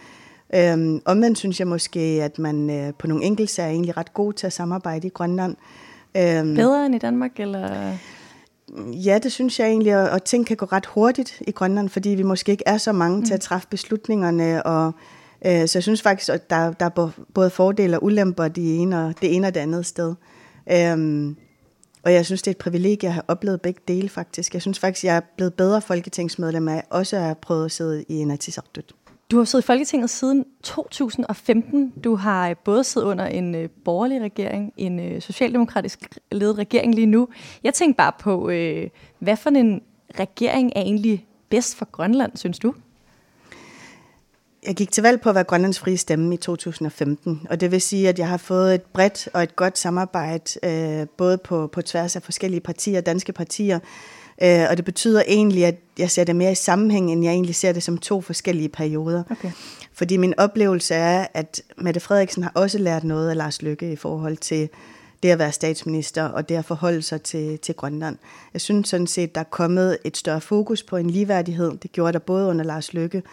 Øhm, 0.55 1.01
omvendt 1.05 1.37
synes 1.37 1.59
jeg 1.59 1.67
måske, 1.67 1.99
at 1.99 2.39
man 2.39 2.69
øh, 2.69 2.93
på 2.99 3.07
nogle 3.07 3.23
enkelte 3.23 3.61
er 3.61 3.67
egentlig 3.67 3.97
ret 3.97 4.13
god 4.13 4.33
til 4.33 4.47
at 4.47 4.53
samarbejde 4.53 5.07
i 5.07 5.09
Grønland. 5.09 5.55
Øhm, 6.17 6.55
Bedre 6.55 6.85
end 6.85 6.95
i 6.95 6.97
Danmark, 6.97 7.39
eller? 7.39 7.93
Ja, 9.05 9.19
det 9.23 9.31
synes 9.31 9.59
jeg 9.59 9.67
egentlig, 9.67 9.97
og, 9.97 10.09
og 10.09 10.23
ting 10.23 10.45
kan 10.45 10.57
gå 10.57 10.65
ret 10.65 10.85
hurtigt 10.85 11.41
i 11.47 11.51
Grønland, 11.51 11.89
fordi 11.89 12.09
vi 12.09 12.23
måske 12.23 12.51
ikke 12.51 12.63
er 12.65 12.77
så 12.77 12.91
mange 12.91 13.17
mm. 13.17 13.25
til 13.25 13.33
at 13.33 13.37
mm. 13.37 13.41
træffe 13.41 13.67
beslutningerne, 13.67 14.65
og 14.65 14.91
øh, 15.45 15.67
så 15.67 15.77
jeg 15.77 15.83
synes 15.83 16.01
faktisk, 16.01 16.29
at 16.29 16.49
der, 16.49 16.71
der 16.71 16.85
er 16.85 17.11
både 17.33 17.49
fordele 17.49 17.97
og 17.97 18.03
ulemper 18.03 18.47
det 18.47 18.81
ene 18.81 19.05
og 19.05 19.13
det 19.21 19.35
ene 19.35 19.47
og 19.47 19.53
det 19.53 19.59
andet 19.59 19.85
sted. 19.85 20.15
Øhm, 20.71 21.35
og 22.03 22.13
jeg 22.13 22.25
synes, 22.25 22.41
det 22.41 22.47
er 22.47 22.51
et 22.51 22.57
privilegie 22.57 23.07
at 23.07 23.13
have 23.13 23.23
oplevet 23.27 23.61
begge 23.61 23.81
dele 23.87 24.09
faktisk. 24.09 24.53
Jeg 24.53 24.61
synes 24.61 24.79
faktisk, 24.79 25.05
jeg 25.05 25.15
er 25.15 25.21
blevet 25.37 25.53
bedre 25.53 25.81
folketingsmedlem 25.81 26.67
af 26.67 26.83
også 26.89 27.15
at 27.15 27.21
have 27.21 27.35
prøvet 27.35 27.65
at 27.65 27.71
sidde 27.71 28.03
i 28.09 28.19
Inatsisartut. 28.19 28.93
Du 29.31 29.37
har 29.37 29.45
siddet 29.45 29.65
i 29.65 29.67
Folketinget 29.67 30.09
siden 30.09 30.45
2015. 30.63 31.93
Du 32.03 32.15
har 32.15 32.49
øh, 32.49 32.55
både 32.65 32.83
siddet 32.83 33.07
under 33.07 33.25
en 33.25 33.55
øh, 33.55 33.69
borgerlig 33.85 34.21
regering, 34.21 34.73
en 34.77 34.99
øh, 34.99 35.21
socialdemokratisk 35.21 36.17
ledet 36.31 36.57
regering 36.57 36.95
lige 36.95 37.07
nu. 37.07 37.27
Jeg 37.63 37.73
tænker 37.73 37.97
bare 37.97 38.11
på, 38.19 38.49
øh, 38.49 38.89
hvad 39.19 39.35
for 39.35 39.49
en 39.49 39.81
regering 40.19 40.71
er 40.75 40.81
egentlig 40.81 41.27
bedst 41.49 41.75
for 41.75 41.85
Grønland, 41.91 42.37
synes 42.37 42.59
du? 42.59 42.73
Jeg 44.67 44.75
gik 44.75 44.91
til 44.91 45.03
valg 45.03 45.21
på 45.21 45.29
at 45.29 45.35
være 45.35 45.43
Grønlands 45.43 45.79
frie 45.79 45.97
stemme 45.97 46.33
i 46.33 46.37
2015, 46.37 47.47
og 47.49 47.61
det 47.61 47.71
vil 47.71 47.81
sige, 47.81 48.09
at 48.09 48.19
jeg 48.19 48.27
har 48.27 48.37
fået 48.37 48.75
et 48.75 48.81
bredt 48.81 49.29
og 49.33 49.43
et 49.43 49.55
godt 49.55 49.77
samarbejde, 49.77 51.07
både 51.17 51.37
på, 51.37 51.67
på 51.67 51.81
tværs 51.81 52.15
af 52.15 52.23
forskellige 52.23 52.61
partier, 52.61 53.01
danske 53.01 53.33
partier, 53.33 53.79
Øh, 54.41 54.65
og 54.69 54.77
det 54.77 54.85
betyder 54.85 55.23
egentlig, 55.27 55.65
at 55.65 55.75
jeg 55.97 56.11
ser 56.11 56.23
det 56.23 56.35
mere 56.35 56.51
i 56.51 56.55
sammenhæng, 56.55 57.11
end 57.11 57.23
jeg 57.23 57.31
egentlig 57.31 57.55
ser 57.55 57.71
det 57.71 57.83
som 57.83 57.97
to 57.97 58.21
forskellige 58.21 58.69
perioder. 58.69 59.23
Okay. 59.29 59.51
Fordi 59.93 60.17
min 60.17 60.33
oplevelse 60.37 60.95
er, 60.95 61.27
at 61.33 61.61
Mette 61.77 61.99
Frederiksen 61.99 62.43
har 62.43 62.51
også 62.55 62.77
lært 62.77 63.03
noget 63.03 63.29
af 63.29 63.37
Lars 63.37 63.61
Lykke 63.61 63.91
i 63.91 63.95
forhold 63.95 64.37
til 64.37 64.69
det 65.23 65.29
at 65.29 65.39
være 65.39 65.51
statsminister 65.51 66.23
og 66.23 66.49
det 66.49 66.55
at 66.55 66.65
forholde 66.65 67.01
sig 67.01 67.21
til, 67.21 67.59
til 67.59 67.75
Grønland. 67.75 68.17
Jeg 68.53 68.61
synes 68.61 68.89
sådan 68.89 69.07
set, 69.07 69.35
der 69.35 69.41
er 69.41 69.45
kommet 69.45 69.97
et 70.03 70.17
større 70.17 70.41
fokus 70.41 70.83
på 70.83 70.97
en 70.97 71.09
ligeværdighed. 71.09 71.71
Det 71.83 71.91
gjorde 71.91 72.13
der 72.13 72.19
både 72.19 72.47
under 72.47 72.65
Lars 72.65 72.93
Lykke, 72.93 73.23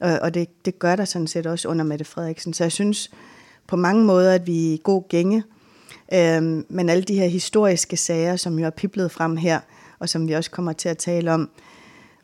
og, 0.00 0.18
og 0.22 0.34
det, 0.34 0.64
det 0.64 0.78
gør 0.78 0.96
der 0.96 1.04
sådan 1.04 1.26
set 1.26 1.46
også 1.46 1.68
under 1.68 1.84
Mette 1.84 2.04
Frederiksen. 2.04 2.52
Så 2.52 2.64
jeg 2.64 2.72
synes 2.72 3.10
på 3.66 3.76
mange 3.76 4.04
måder, 4.04 4.34
at 4.34 4.46
vi 4.46 4.68
er 4.68 4.74
i 4.74 4.80
god 4.82 5.08
gænge. 5.08 5.44
Øhm, 6.14 6.66
men 6.68 6.88
alle 6.88 7.02
de 7.02 7.14
her 7.14 7.26
historiske 7.26 7.96
sager, 7.96 8.36
som 8.36 8.58
jo 8.58 8.66
er 8.66 8.70
piplet 8.70 9.10
frem 9.10 9.36
her, 9.36 9.60
og 9.98 10.08
som 10.08 10.28
vi 10.28 10.32
også 10.32 10.50
kommer 10.50 10.72
til 10.72 10.88
at 10.88 10.98
tale 10.98 11.32
om, 11.32 11.50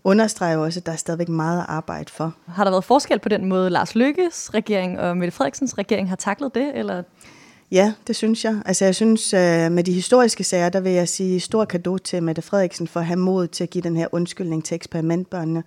understreger 0.05 0.57
også, 0.57 0.81
at 0.81 0.87
der 0.87 0.93
er 0.93 0.97
stadigvæk 0.97 1.29
meget 1.29 1.61
at 1.61 1.67
arbejde 1.69 2.13
for. 2.13 2.35
Har 2.47 2.65
der 2.65 2.71
været 2.71 2.85
forskel 2.85 3.19
på 3.19 3.29
den 3.29 3.45
måde, 3.45 3.71
Lars 3.71 3.95
Lykkes 3.95 4.55
regering 4.55 5.01
og 5.01 5.17
Mette 5.17 5.33
Frederiksens 5.33 5.79
regering 5.79 6.09
har 6.09 6.17
taklet 6.17 6.55
det? 6.55 6.71
Eller? 6.75 7.03
Ja, 7.73 7.93
det 8.07 8.17
synes 8.17 8.45
jeg. 8.45 8.63
Altså 8.67 8.85
jeg 8.85 8.95
synes, 8.95 9.35
øh, 9.35 9.73
med 9.73 9.85
de 9.85 9.93
historiske 9.93 10.45
sager, 10.45 10.69
der 10.69 10.81
vil 10.81 10.93
jeg 10.93 11.09
sige 11.09 11.41
stor 11.41 11.65
kado 11.65 11.99
til 11.99 12.23
Mette 12.23 12.43
Frederiksen 12.43 12.89
for 12.89 13.01
at 13.01 13.07
have 13.07 13.19
mod 13.19 13.47
til 13.47 13.65
at 13.65 13.71
give 13.71 13.83
den 13.83 13.97
her 13.97 14.07
undskyldning 14.13 14.65
til 14.65 14.75
eksperimentbørnene. 14.75 15.63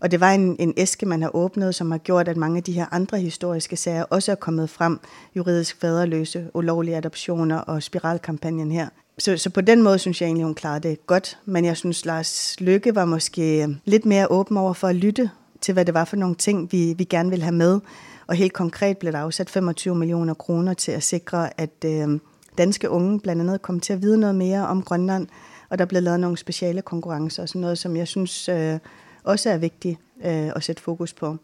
Og 0.00 0.10
det 0.10 0.20
var 0.20 0.30
en, 0.30 0.56
en 0.58 0.74
æske, 0.76 1.06
man 1.06 1.22
har 1.22 1.36
åbnet, 1.36 1.74
som 1.74 1.90
har 1.90 1.98
gjort, 1.98 2.28
at 2.28 2.36
mange 2.36 2.56
af 2.56 2.62
de 2.62 2.72
her 2.72 2.86
andre 2.90 3.18
historiske 3.18 3.76
sager 3.76 4.02
også 4.02 4.32
er 4.32 4.36
kommet 4.36 4.70
frem. 4.70 5.00
Juridisk 5.36 5.80
faderløse, 5.80 6.50
ulovlige 6.54 6.96
adoptioner 6.96 7.58
og 7.58 7.82
spiralkampagnen 7.82 8.72
her 8.72 8.88
så, 9.18 9.36
så 9.36 9.50
på 9.50 9.60
den 9.60 9.82
måde 9.82 9.98
synes 9.98 10.20
jeg 10.20 10.26
egentlig, 10.26 10.44
hun 10.44 10.54
klarede 10.54 10.88
det 10.88 11.06
godt. 11.06 11.38
Men 11.44 11.64
jeg 11.64 11.76
synes, 11.76 12.04
Lars 12.04 12.60
Lykke 12.60 12.94
var 12.94 13.04
måske 13.04 13.76
lidt 13.84 14.06
mere 14.06 14.30
åben 14.30 14.56
over 14.56 14.72
for 14.72 14.88
at 14.88 14.96
lytte 14.96 15.30
til, 15.60 15.72
hvad 15.72 15.84
det 15.84 15.94
var 15.94 16.04
for 16.04 16.16
nogle 16.16 16.34
ting, 16.34 16.72
vi, 16.72 16.94
vi 16.98 17.04
gerne 17.04 17.30
ville 17.30 17.42
have 17.42 17.54
med. 17.54 17.80
Og 18.26 18.34
helt 18.34 18.52
konkret 18.52 18.98
blev 18.98 19.12
der 19.12 19.18
afsat 19.18 19.50
25 19.50 19.94
millioner 19.94 20.34
kroner 20.34 20.74
til 20.74 20.92
at 20.92 21.02
sikre, 21.02 21.60
at 21.60 21.84
øh, 21.84 22.20
danske 22.58 22.90
unge 22.90 23.20
blandt 23.20 23.42
andet 23.42 23.62
kom 23.62 23.80
til 23.80 23.92
at 23.92 24.02
vide 24.02 24.18
noget 24.18 24.34
mere 24.34 24.66
om 24.66 24.82
Grønland. 24.82 25.26
Og 25.70 25.78
der 25.78 25.84
blev 25.84 26.02
lavet 26.02 26.20
nogle 26.20 26.36
speciale 26.36 26.82
konkurrencer 26.82 27.42
og 27.42 27.48
sådan 27.48 27.60
noget, 27.60 27.78
som 27.78 27.96
jeg 27.96 28.08
synes 28.08 28.48
øh, 28.48 28.78
også 29.28 29.50
er 29.50 29.56
vigtig 29.56 29.98
øh, 30.24 30.50
at 30.56 30.62
sætte 30.62 30.82
fokus 30.82 31.12
på. 31.12 31.36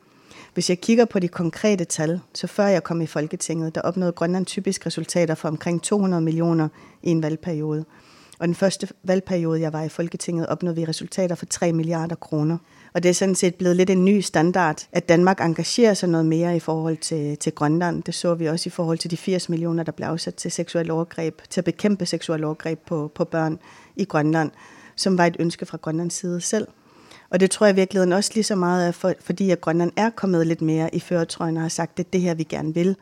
Hvis 0.54 0.70
jeg 0.70 0.80
kigger 0.80 1.04
på 1.04 1.18
de 1.18 1.28
konkrete 1.28 1.84
tal, 1.84 2.20
så 2.34 2.46
før 2.46 2.66
jeg 2.66 2.82
kom 2.82 3.00
i 3.00 3.06
Folketinget, 3.06 3.74
der 3.74 3.80
opnåede 3.80 4.12
Grønland 4.12 4.46
typisk 4.46 4.86
resultater 4.86 5.34
for 5.34 5.48
omkring 5.48 5.82
200 5.82 6.22
millioner 6.22 6.68
i 7.02 7.10
en 7.10 7.22
valgperiode. 7.22 7.84
Og 8.38 8.46
den 8.46 8.54
første 8.54 8.88
valgperiode, 9.02 9.60
jeg 9.60 9.72
var 9.72 9.82
i 9.82 9.88
Folketinget, 9.88 10.46
opnåede 10.46 10.76
vi 10.76 10.84
resultater 10.84 11.34
for 11.34 11.46
3 11.46 11.72
milliarder 11.72 12.14
kroner. 12.14 12.58
Og 12.94 13.02
det 13.02 13.08
er 13.08 13.14
sådan 13.14 13.34
set 13.34 13.54
blevet 13.54 13.76
lidt 13.76 13.90
en 13.90 14.04
ny 14.04 14.20
standard, 14.20 14.86
at 14.92 15.08
Danmark 15.08 15.40
engagerer 15.40 15.94
sig 15.94 16.08
noget 16.08 16.26
mere 16.26 16.56
i 16.56 16.60
forhold 16.60 16.96
til, 16.96 17.36
til 17.36 17.52
Grønland. 17.52 18.02
Det 18.02 18.14
så 18.14 18.34
vi 18.34 18.46
også 18.46 18.68
i 18.68 18.70
forhold 18.70 18.98
til 18.98 19.10
de 19.10 19.16
80 19.16 19.48
millioner, 19.48 19.82
der 19.82 19.92
blev 19.92 20.06
afsat 20.06 20.34
til 20.34 20.50
seksuel 20.50 20.90
overgreb, 20.90 21.40
til 21.50 21.60
at 21.60 21.64
bekæmpe 21.64 22.06
seksuel 22.06 22.44
overgreb 22.44 22.78
på, 22.86 23.12
på 23.14 23.24
børn 23.24 23.58
i 23.96 24.04
Grønland, 24.04 24.50
som 24.96 25.18
var 25.18 25.26
et 25.26 25.36
ønske 25.38 25.66
fra 25.66 25.78
Grønlands 25.82 26.14
side 26.14 26.40
selv. 26.40 26.66
Og 27.34 27.40
det 27.40 27.50
tror 27.50 27.66
jeg 27.66 27.74
i 27.74 27.76
virkeligheden 27.76 28.12
også 28.12 28.30
lige 28.34 28.44
så 28.44 28.54
meget 28.54 28.88
er, 28.88 28.92
for, 28.92 29.12
fordi 29.20 29.50
at 29.50 29.60
Grønland 29.60 29.92
er 29.96 30.10
kommet 30.10 30.46
lidt 30.46 30.62
mere 30.62 30.94
i 30.94 31.00
føretrøjen 31.00 31.56
og 31.56 31.62
har 31.62 31.68
sagt, 31.68 31.90
at 31.90 31.96
det 31.96 32.04
er 32.04 32.10
det 32.12 32.20
her, 32.20 32.34
vi 32.34 32.42
gerne 32.42 32.74
vil. 32.74 32.96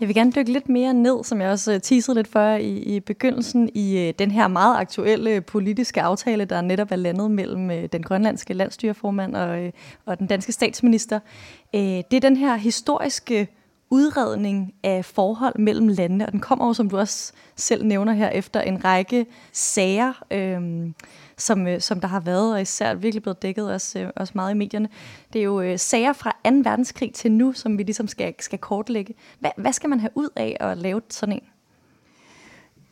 Jeg 0.00 0.08
vil 0.08 0.14
gerne 0.14 0.32
dykke 0.32 0.52
lidt 0.52 0.68
mere 0.68 0.94
ned, 0.94 1.24
som 1.24 1.40
jeg 1.40 1.50
også 1.50 1.72
øh, 1.72 1.80
teasede 1.80 2.16
lidt 2.16 2.28
før 2.28 2.54
i, 2.54 2.68
i 2.68 3.00
begyndelsen, 3.00 3.70
i 3.74 3.98
øh, 3.98 4.14
den 4.18 4.30
her 4.30 4.48
meget 4.48 4.76
aktuelle 4.76 5.30
øh, 5.30 5.44
politiske 5.44 6.02
aftale, 6.02 6.44
der 6.44 6.60
netop 6.60 6.92
er 6.92 6.96
landet 6.96 7.30
mellem 7.30 7.88
den 7.88 8.02
grønlandske 8.02 8.54
landstyreformand 8.54 9.36
og, 9.36 9.72
og 10.06 10.18
den 10.18 10.26
danske 10.26 10.52
statsminister. 10.52 11.18
Det 11.72 12.14
er 12.14 12.20
den 12.20 12.36
her 12.36 12.56
historiske 12.56 13.48
udredning 13.90 14.74
af 14.82 15.04
forhold 15.04 15.58
mellem 15.58 15.88
landene, 15.88 16.26
og 16.26 16.32
den 16.32 16.40
kommer 16.40 16.66
jo, 16.66 16.72
som 16.72 16.90
du 16.90 16.98
også 16.98 17.32
selv 17.56 17.84
nævner 17.84 18.12
her, 18.12 18.28
efter 18.28 18.60
en 18.60 18.84
række 18.84 19.26
sager, 19.52 20.22
Øh, 20.30 20.60
som, 21.38 21.66
øh, 21.66 21.80
som 21.80 22.00
der 22.00 22.08
har 22.08 22.20
været, 22.20 22.52
og 22.52 22.62
især 22.62 22.94
virkelig 22.94 23.22
blevet 23.22 23.42
dækket 23.42 23.72
også, 23.72 23.98
øh, 23.98 24.10
også 24.16 24.32
meget 24.36 24.54
i 24.54 24.56
medierne. 24.56 24.88
Det 25.32 25.38
er 25.38 25.44
jo 25.44 25.60
øh, 25.60 25.78
sager 25.78 26.12
fra 26.12 26.36
2. 26.44 26.50
verdenskrig 26.64 27.12
til 27.14 27.32
nu, 27.32 27.52
som 27.52 27.78
vi 27.78 27.82
ligesom 27.82 28.08
skal, 28.08 28.34
skal 28.40 28.58
kortlægge. 28.58 29.14
Hvad, 29.40 29.50
hvad 29.56 29.72
skal 29.72 29.90
man 29.90 30.00
have 30.00 30.10
ud 30.14 30.28
af 30.36 30.56
at 30.60 30.78
lave 30.78 31.00
sådan 31.10 31.34
en? 31.34 31.42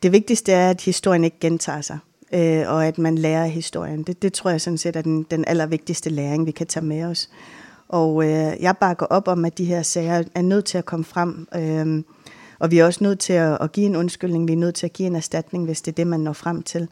Det 0.03 0.11
vigtigste 0.11 0.51
er, 0.51 0.69
at 0.69 0.81
historien 0.81 1.23
ikke 1.23 1.39
gentager 1.39 1.81
sig, 1.81 1.97
øh, 2.33 2.63
og 2.67 2.85
at 2.85 2.97
man 2.97 3.17
lærer 3.17 3.45
historien. 3.45 4.03
Det, 4.03 4.21
det 4.21 4.33
tror 4.33 4.49
jeg 4.49 4.61
sådan 4.61 4.77
set 4.77 4.95
er 4.95 5.01
den, 5.01 5.23
den 5.23 5.45
allervigtigste 5.47 6.09
læring, 6.09 6.45
vi 6.45 6.51
kan 6.51 6.67
tage 6.67 6.85
med 6.85 7.03
os. 7.03 7.29
Og 7.87 8.23
øh, 8.23 8.53
jeg 8.59 8.77
bakker 8.77 9.05
op 9.05 9.27
om, 9.27 9.45
at 9.45 9.57
de 9.57 9.65
her 9.65 9.81
sager 9.81 10.23
er 10.35 10.41
nødt 10.41 10.65
til 10.65 10.77
at 10.77 10.85
komme 10.85 11.05
frem. 11.05 11.47
Øh, 11.55 12.03
og 12.59 12.71
vi 12.71 12.79
er 12.79 12.85
også 12.85 13.03
nødt 13.03 13.19
til 13.19 13.33
at, 13.33 13.57
at 13.61 13.71
give 13.71 13.85
en 13.85 13.95
undskyldning. 13.95 14.47
Vi 14.47 14.53
er 14.53 14.57
nødt 14.57 14.75
til 14.75 14.85
at 14.85 14.93
give 14.93 15.07
en 15.07 15.15
erstatning, 15.15 15.65
hvis 15.65 15.81
det 15.81 15.91
er 15.91 15.95
det, 15.95 16.07
man 16.07 16.19
når 16.19 16.33
frem 16.33 16.63
til. 16.63 16.87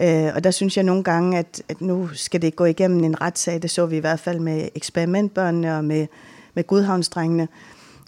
Øh, 0.00 0.30
og 0.34 0.44
der 0.44 0.50
synes 0.50 0.76
jeg 0.76 0.84
nogle 0.84 1.04
gange, 1.04 1.38
at, 1.38 1.62
at 1.68 1.80
nu 1.80 2.08
skal 2.12 2.42
det 2.42 2.56
gå 2.56 2.64
igennem 2.64 3.04
en 3.04 3.20
retssag. 3.20 3.62
Det 3.62 3.70
så 3.70 3.86
vi 3.86 3.96
i 3.96 4.00
hvert 4.00 4.20
fald 4.20 4.40
med 4.40 4.68
eksperimentbørnene 4.74 5.76
og 5.76 5.84
med, 5.84 6.06
med 6.54 6.66
godhavnsdrengene. 6.66 7.48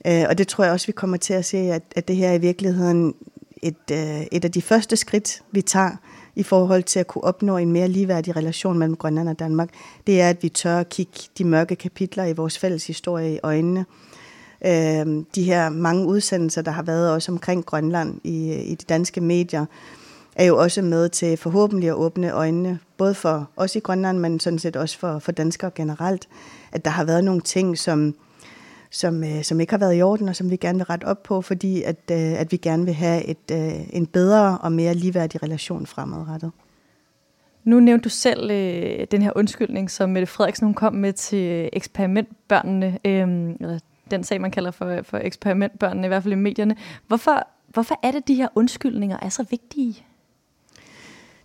Øh, 0.07 0.25
og 0.29 0.38
det 0.38 0.49
tror 0.49 0.64
jeg 0.64 0.73
også, 0.73 0.87
vi 0.87 0.93
kommer 0.93 1.17
til 1.17 1.35
at 1.35 1.45
se, 1.45 1.59
at, 1.59 1.83
at 1.97 2.09
det 2.09 2.17
her 2.17 2.33
i 2.33 2.38
virkeligheden 2.38 3.14
et, 3.62 3.91
øh, 3.93 4.23
et 4.33 4.45
af 4.45 4.53
de 4.53 4.62
første 4.62 4.97
skridt, 4.97 5.43
vi 5.53 5.62
tager 5.62 5.91
i 6.37 6.43
forhold 6.43 6.83
til 6.83 7.00
at 7.00 7.07
kunne 7.07 7.25
opnå 7.25 7.57
en 7.57 7.73
mere 7.73 7.88
ligeværdig 7.88 8.37
relation 8.37 8.79
mellem 8.79 8.97
Grønland 8.97 9.29
og 9.29 9.38
Danmark, 9.38 9.69
det 10.07 10.21
er, 10.21 10.29
at 10.29 10.43
vi 10.43 10.49
tør 10.49 10.79
at 10.79 10.88
kigge 10.88 11.12
de 11.38 11.45
mørke 11.45 11.76
kapitler 11.76 12.25
i 12.25 12.33
vores 12.33 12.59
fælles 12.59 12.87
historie 12.87 13.35
i 13.35 13.38
øjnene. 13.43 13.87
Øh, 14.67 15.25
de 15.35 15.43
her 15.43 15.69
mange 15.69 16.07
udsendelser, 16.07 16.62
der 16.62 16.71
har 16.71 16.83
været 16.83 17.11
også 17.11 17.33
omkring 17.33 17.67
Grønland 17.67 18.21
i, 18.25 18.55
i 18.55 18.75
de 18.75 18.85
danske 18.88 19.21
medier, 19.21 19.67
er 20.37 20.45
jo 20.45 20.59
også 20.59 20.83
med 20.83 21.09
til 21.09 21.37
forhåbentlig 21.37 21.88
at 21.88 21.95
åbne 21.95 22.31
øjnene, 22.31 22.79
både 22.97 23.14
for 23.14 23.50
os 23.57 23.76
i 23.76 23.79
Grønland, 23.79 24.19
men 24.19 24.41
sådan 24.41 24.59
set 24.59 24.76
også 24.76 24.99
for, 24.99 25.19
for 25.19 25.33
danskere 25.33 25.71
generelt, 25.75 26.29
at 26.73 26.85
der 26.85 26.91
har 26.91 27.05
været 27.05 27.25
nogle 27.25 27.41
ting, 27.41 27.79
som, 27.79 28.14
som, 28.91 29.25
øh, 29.25 29.43
som 29.43 29.61
ikke 29.61 29.73
har 29.73 29.79
været 29.79 29.99
i 29.99 30.03
orden, 30.03 30.29
og 30.29 30.37
som 30.37 30.50
vi 30.50 30.57
gerne 30.57 30.79
vil 30.79 30.85
rette 30.85 31.05
op 31.05 31.23
på, 31.23 31.43
fordi 31.43 31.83
at, 31.83 31.97
øh, 32.11 32.41
at 32.41 32.53
vi 32.53 32.57
gerne 32.57 32.85
vil 32.85 32.95
have 32.95 33.25
et, 33.25 33.50
øh, 33.53 33.97
en 33.97 34.07
bedre 34.07 34.59
og 34.59 34.73
mere 34.73 34.95
ligeværdig 34.95 35.43
relation 35.43 35.87
fremadrettet. 35.87 36.50
Nu 37.64 37.81
nævnte 37.81 38.05
du 38.05 38.09
selv 38.09 38.50
øh, 38.50 39.07
den 39.11 39.23
her 39.23 39.33
undskyldning, 39.37 39.91
som 39.91 40.11
Mette 40.11 40.26
Frederiksen 40.26 40.67
hun 40.67 40.75
kom 40.75 40.95
med 40.95 41.12
til 41.12 41.71
eksperimentbørnene, 41.73 42.99
øh, 43.05 43.55
eller 43.61 43.79
den 44.11 44.25
sag, 44.25 44.41
man 44.41 44.50
kalder 44.50 44.71
for, 44.71 45.00
for 45.03 45.19
eksperimentbørnene, 45.19 46.07
i 46.07 46.09
hvert 46.09 46.23
fald 46.23 46.33
i 46.33 46.37
medierne. 46.37 46.76
Hvorfor, 47.09 47.49
hvorfor 47.69 48.00
er 48.03 48.11
det, 48.11 48.29
de 48.29 48.35
her 48.35 48.49
undskyldninger 48.55 49.17
er 49.23 49.29
så 49.29 49.45
vigtige? 49.50 50.05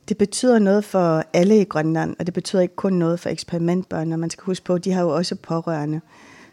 Det 0.10 0.18
betyder 0.18 0.60
noget 0.60 0.84
for 0.84 1.24
alle 1.34 1.62
i 1.62 1.64
Grønland, 1.64 2.16
og 2.20 2.26
det 2.26 2.34
betyder 2.34 2.62
ikke 2.62 2.76
kun 2.76 2.94
noget 2.94 3.20
for 3.20 3.30
eksperimentbørn, 3.30 4.12
og 4.12 4.20
man 4.20 4.30
skal 4.30 4.44
huske 4.44 4.66
på, 4.66 4.74
at 4.74 4.86
de 4.86 4.92
har 4.92 5.02
jo 5.02 5.16
også 5.16 5.36
pårørende. 5.36 6.02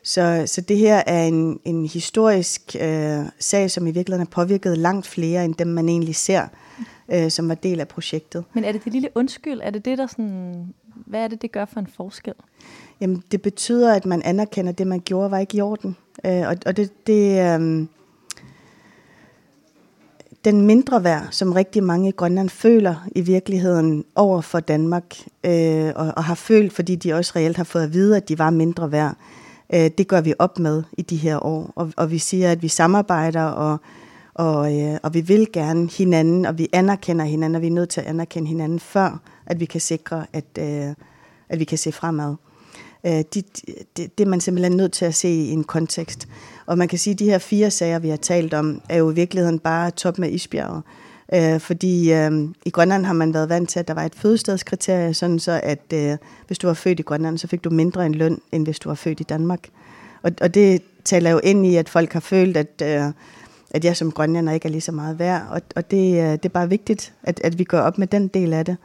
Så, 0.03 0.43
så 0.47 0.61
det 0.61 0.77
her 0.79 1.03
er 1.07 1.23
en, 1.27 1.61
en 1.65 1.87
historisk 1.87 2.77
øh, 2.81 3.19
sag, 3.39 3.71
som 3.71 3.87
i 3.87 3.91
virkeligheden 3.91 4.27
har 4.27 4.45
påvirket 4.45 4.79
langt 4.79 5.07
flere, 5.07 5.45
end 5.45 5.55
dem 5.55 5.67
man 5.67 5.89
egentlig 5.89 6.17
ser, 6.17 6.47
øh, 7.13 7.31
som 7.31 7.49
var 7.49 7.55
del 7.55 7.81
af 7.81 7.89
projektet. 7.89 8.45
Men 8.53 8.65
er 8.65 8.73
det 8.73 8.85
det 8.85 8.93
lille 8.93 9.09
undskyld? 9.15 9.61
Er 9.63 9.71
det 9.71 9.85
det, 9.85 9.99
der 9.99 10.07
sådan... 10.07 10.75
Hvad 11.07 11.21
er 11.21 11.29
det, 11.29 11.43
det 11.43 11.53
gør 11.53 11.65
for 11.65 11.81
en 11.81 11.89
forskel? 11.97 12.35
Jamen, 13.01 13.23
det 13.31 13.43
betyder, 13.43 13.95
at 13.95 14.07
man 14.07 14.23
anerkender, 14.23 14.73
at 14.73 14.79
det, 14.79 14.87
man 14.87 15.01
gjorde, 15.01 15.31
var 15.31 15.39
ikke 15.39 15.57
i 15.57 15.61
orden. 15.61 15.97
Øh, 16.27 16.49
og, 16.49 16.57
og 16.67 16.77
det... 16.77 17.07
det 17.07 17.61
øh, 17.61 17.87
den 20.47 20.61
mindre 20.61 21.05
værd, 21.05 21.29
som 21.31 21.53
rigtig 21.53 21.83
mange 21.83 22.09
i 22.09 22.13
Grønland 22.13 22.49
føler 22.49 23.09
i 23.15 23.21
virkeligheden 23.21 24.05
over 24.15 24.41
for 24.41 24.61
Danmark, 24.61 25.17
øh, 25.45 25.93
og, 25.97 26.13
og 26.17 26.25
har 26.25 26.35
følt, 26.35 26.73
fordi 26.73 26.95
de 26.95 27.13
også 27.15 27.33
reelt 27.37 27.57
har 27.57 27.65
fået 27.65 27.83
at 27.83 27.93
vide, 27.93 28.17
at 28.17 28.29
de 28.29 28.39
var 28.39 28.51
mindre 28.51 28.93
værd, 28.93 29.17
øh, 29.75 29.91
det 29.99 30.09
gør 30.09 30.21
vi 30.21 30.35
op 30.39 30.59
med 30.59 30.83
i 30.99 31.03
de 31.03 31.17
her 31.17 31.47
år. 31.47 31.73
Og, 31.75 31.93
og 31.97 32.11
vi 32.11 32.19
siger, 32.19 32.53
at 32.53 32.63
vi 32.63 32.69
samarbejder, 32.69 33.43
og, 33.43 33.79
og, 34.35 34.81
øh, 34.81 34.99
og 35.03 35.15
vi 35.15 35.21
vil 35.21 35.47
gerne 35.53 35.89
hinanden, 35.91 36.47
og 36.47 36.59
vi 36.59 36.69
anerkender 36.73 37.25
hinanden, 37.25 37.57
og 37.57 37.63
vi 37.63 37.67
er 37.67 37.71
nødt 37.71 37.89
til 37.89 38.01
at 38.01 38.07
anerkende 38.07 38.49
hinanden, 38.49 38.81
før 38.81 39.21
at 39.47 39.61
vi 39.61 39.65
kan 39.65 39.81
sikre, 39.81 40.27
at, 40.33 40.45
øh, 40.59 40.95
at 41.49 41.59
vi 41.59 41.65
kan 41.65 41.79
se 41.79 41.93
fremad. 41.93 42.35
Øh, 43.07 43.13
det, 43.13 43.45
det, 43.97 44.19
det 44.19 44.21
er 44.21 44.29
man 44.29 44.41
simpelthen 44.41 44.77
nødt 44.77 44.93
til 44.93 45.05
at 45.05 45.15
se 45.15 45.29
i 45.29 45.51
en 45.51 45.65
kontekst. 45.65 46.29
Og 46.67 46.79
man 46.79 46.89
kan 46.89 46.99
sige, 46.99 47.13
at 47.13 47.19
de 47.19 47.25
her 47.25 47.39
fire 47.39 47.71
sager, 47.71 47.99
vi 47.99 48.09
har 48.09 48.17
talt 48.17 48.55
om, 48.55 48.81
er 48.89 48.97
jo 48.97 49.11
i 49.11 49.15
virkeligheden 49.15 49.59
bare 49.59 49.91
top 49.91 50.19
med 50.19 50.31
isbjerget. 50.31 50.83
Øh, 51.35 51.61
fordi 51.61 52.13
øh, 52.13 52.49
i 52.65 52.71
Grønland 52.71 53.05
har 53.05 53.13
man 53.13 53.35
været 53.35 53.49
vant 53.49 53.69
til, 53.69 53.79
at 53.79 53.89
der 53.89 53.95
var 53.95 54.03
et 54.05 54.15
fødestedskriterie, 54.15 55.15
sådan 55.15 55.39
så 55.39 55.61
at 55.63 55.93
øh, 55.95 56.17
hvis 56.47 56.59
du 56.59 56.67
var 56.67 56.75
født 56.75 57.01
i 57.01 57.03
Grønland, 57.03 57.39
så 57.39 57.47
fik 57.47 57.65
du 57.65 57.71
mindre 57.71 58.07
en 58.07 58.15
løn, 58.15 58.41
end 58.53 58.65
hvis 58.65 58.79
du 58.79 58.89
var 58.89 58.95
født 58.95 59.21
i 59.21 59.23
Danmark. 59.23 59.69
Og, 60.23 60.33
og 60.41 60.55
det 60.55 60.83
taler 61.05 61.31
jo 61.31 61.41
ind 61.45 61.67
i, 61.67 61.77
at 61.77 61.89
folk 61.89 62.13
har 62.13 62.21
følt, 62.21 62.57
at, 62.57 62.83
øh, 62.83 63.13
at 63.71 63.85
jeg 63.85 63.97
som 63.97 64.13
grønlander 64.13 64.53
ikke 64.53 64.67
er 64.67 64.71
lige 64.71 64.81
så 64.81 64.93
meget 64.93 65.19
værd. 65.19 65.43
Og, 65.51 65.61
og 65.77 65.91
det, 65.91 66.15
øh, 66.15 66.33
det 66.33 66.45
er 66.45 66.49
bare 66.49 66.69
vigtigt, 66.69 67.13
at, 67.23 67.41
at 67.45 67.59
vi 67.59 67.65
går 67.65 67.79
op 67.79 67.99
med 67.99 68.07
den 68.07 68.29
del 68.29 68.53
af 68.53 68.65
det. 68.65 68.77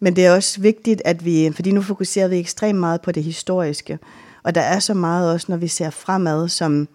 Men 0.00 0.16
det 0.16 0.26
er 0.26 0.34
også 0.34 0.60
vigtigt, 0.60 1.02
at 1.04 1.24
vi, 1.24 1.50
fordi 1.54 1.72
nu 1.72 1.82
fokuserer 1.82 2.28
vi 2.28 2.38
ekstremt 2.38 2.78
meget 2.78 3.00
på 3.00 3.12
det 3.12 3.22
historiske, 3.22 3.98
og 4.42 4.54
der 4.54 4.60
er 4.60 4.78
så 4.78 4.94
meget 4.94 5.32
også, 5.32 5.46
når 5.48 5.56
vi 5.56 5.68
ser 5.68 5.90
fremad, 5.90 6.48
som 6.48 6.88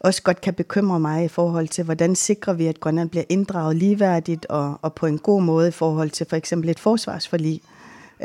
også 0.00 0.22
godt 0.22 0.40
kan 0.40 0.54
bekymre 0.54 1.00
mig 1.00 1.24
i 1.24 1.28
forhold 1.28 1.68
til, 1.68 1.84
hvordan 1.84 2.14
sikrer 2.14 2.52
vi, 2.52 2.66
at 2.66 2.80
Grønland 2.80 3.10
bliver 3.10 3.24
inddraget 3.28 3.76
ligeværdigt 3.76 4.46
og, 4.46 4.78
og 4.82 4.94
på 4.94 5.06
en 5.06 5.18
god 5.18 5.42
måde 5.42 5.68
i 5.68 5.70
forhold 5.70 6.10
til 6.10 6.26
for 6.28 6.36
eksempel 6.36 6.70
et 6.70 6.80
forsvarsforlig. 6.80 7.60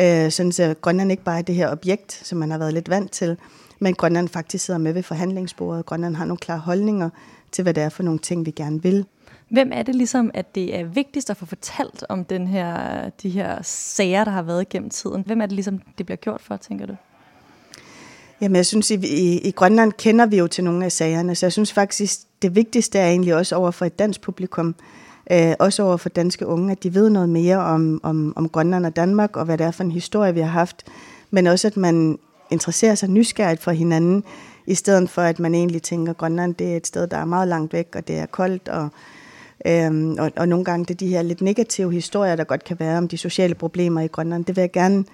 Øh, 0.01 0.31
sådan 0.31 0.51
så 0.51 0.75
Grønland 0.81 1.11
ikke 1.11 1.23
bare 1.23 1.37
er 1.37 1.41
det 1.41 1.55
her 1.55 1.71
objekt, 1.71 2.21
som 2.23 2.37
man 2.37 2.51
har 2.51 2.57
været 2.57 2.73
lidt 2.73 2.89
vant 2.89 3.11
til, 3.11 3.37
men 3.79 3.93
Grønland 3.93 4.27
faktisk 4.27 4.65
sidder 4.65 4.79
med 4.79 4.93
ved 4.93 5.03
forhandlingsbordet. 5.03 5.85
Grønland 5.85 6.15
har 6.15 6.25
nogle 6.25 6.37
klare 6.37 6.59
holdninger 6.59 7.09
til, 7.51 7.63
hvad 7.63 7.73
det 7.73 7.83
er 7.83 7.89
for 7.89 8.03
nogle 8.03 8.19
ting, 8.19 8.45
vi 8.45 8.51
gerne 8.51 8.83
vil. 8.83 9.05
Hvem 9.49 9.71
er 9.73 9.83
det 9.83 9.95
ligesom, 9.95 10.31
at 10.33 10.55
det 10.55 10.79
er 10.79 10.83
vigtigst 10.83 11.29
at 11.29 11.37
få 11.37 11.45
fortalt 11.45 12.03
om 12.09 12.25
den 12.25 12.47
her, 12.47 13.09
de 13.09 13.29
her 13.29 13.61
sager, 13.63 14.23
der 14.23 14.31
har 14.31 14.41
været 14.41 14.69
gennem 14.69 14.89
tiden? 14.89 15.23
Hvem 15.25 15.41
er 15.41 15.45
det 15.45 15.55
ligesom, 15.55 15.81
det 15.97 16.05
bliver 16.05 16.17
gjort 16.17 16.41
for, 16.41 16.57
tænker 16.57 16.85
du? 16.85 16.95
Jamen, 18.41 18.55
jeg 18.55 18.65
synes, 18.65 18.91
i, 18.91 18.95
i, 18.95 19.39
i 19.39 19.51
Grønland 19.51 19.91
kender 19.93 20.25
vi 20.25 20.37
jo 20.37 20.47
til 20.47 20.63
nogle 20.63 20.85
af 20.85 20.91
sagerne, 20.91 21.35
så 21.35 21.45
jeg 21.45 21.53
synes 21.53 21.73
faktisk, 21.73 22.19
det 22.41 22.55
vigtigste 22.55 22.99
er 22.99 23.07
egentlig 23.07 23.35
også 23.35 23.55
over 23.55 23.71
for 23.71 23.85
et 23.85 23.99
dansk 23.99 24.21
publikum, 24.21 24.75
øh, 25.31 25.53
også 25.59 25.83
over 25.83 25.97
for 25.97 26.09
danske 26.09 26.45
unge, 26.45 26.71
at 26.71 26.83
de 26.83 26.93
ved 26.93 27.09
noget 27.09 27.29
mere 27.29 27.57
om, 27.57 27.99
om, 28.03 28.33
om 28.35 28.49
Grønland 28.49 28.85
og 28.85 28.95
Danmark, 28.95 29.37
og 29.37 29.45
hvad 29.45 29.57
det 29.57 29.65
er 29.65 29.71
for 29.71 29.83
en 29.83 29.91
historie, 29.91 30.33
vi 30.33 30.39
har 30.39 30.47
haft, 30.47 30.85
men 31.31 31.47
også, 31.47 31.67
at 31.67 31.77
man 31.77 32.19
interesserer 32.49 32.95
sig 32.95 33.09
nysgerrigt 33.09 33.63
for 33.63 33.71
hinanden, 33.71 34.23
i 34.67 34.75
stedet 34.75 35.09
for, 35.09 35.21
at 35.21 35.39
man 35.39 35.55
egentlig 35.55 35.81
tænker, 35.81 36.11
at 36.11 36.17
Grønland 36.17 36.55
det 36.55 36.71
er 36.71 36.77
et 36.77 36.87
sted, 36.87 37.07
der 37.07 37.17
er 37.17 37.25
meget 37.25 37.47
langt 37.47 37.73
væk, 37.73 37.87
og 37.95 38.07
det 38.07 38.17
er 38.17 38.25
koldt, 38.25 38.67
og, 38.67 38.89
øhm, 39.65 40.15
og, 40.19 40.31
og 40.35 40.47
nogle 40.47 40.65
gange 40.65 40.85
det 40.85 40.93
er 40.93 40.97
de 40.97 41.07
her 41.07 41.21
lidt 41.21 41.41
negative 41.41 41.91
historier, 41.91 42.35
der 42.35 42.43
godt 42.43 42.63
kan 42.63 42.79
være 42.79 42.97
om 42.97 43.07
de 43.07 43.17
sociale 43.17 43.55
problemer 43.55 44.01
i 44.01 44.07
Grønland. 44.07 44.45
Det 44.45 44.55
vil 44.55 44.61
jeg 44.61 44.71
gerne 44.71 45.05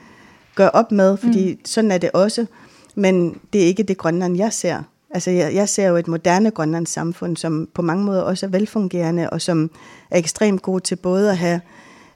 gøre 0.56 0.72
op 0.72 0.92
med, 0.92 1.18
fordi 1.18 1.54
mm. 1.54 1.66
sådan 1.66 1.92
er 1.92 1.98
det 1.98 2.12
også. 2.12 2.46
Men 2.96 3.40
det 3.54 3.64
er 3.64 3.66
ikke 3.66 3.84
det 3.84 3.98
Grønland, 3.98 4.38
jeg 4.38 4.54
ser. 4.54 4.84
Altså, 5.10 5.32
jeg, 5.32 5.56
jeg 5.56 5.70
ser 5.70 5.88
jo 5.88 5.96
et 5.96 6.08
moderne 6.08 6.52
Grønlands 6.52 6.90
samfund, 6.90 7.38
som 7.38 7.70
på 7.74 7.82
mange 7.82 8.06
måder 8.06 8.22
også 8.22 8.46
er 8.46 8.50
velfungerende, 8.50 9.30
og 9.30 9.42
som 9.42 9.72
er 10.12 10.18
ekstremt 10.18 10.62
god 10.62 10.80
til 10.80 10.96
både 10.96 11.32
at 11.32 11.38
have 11.38 11.62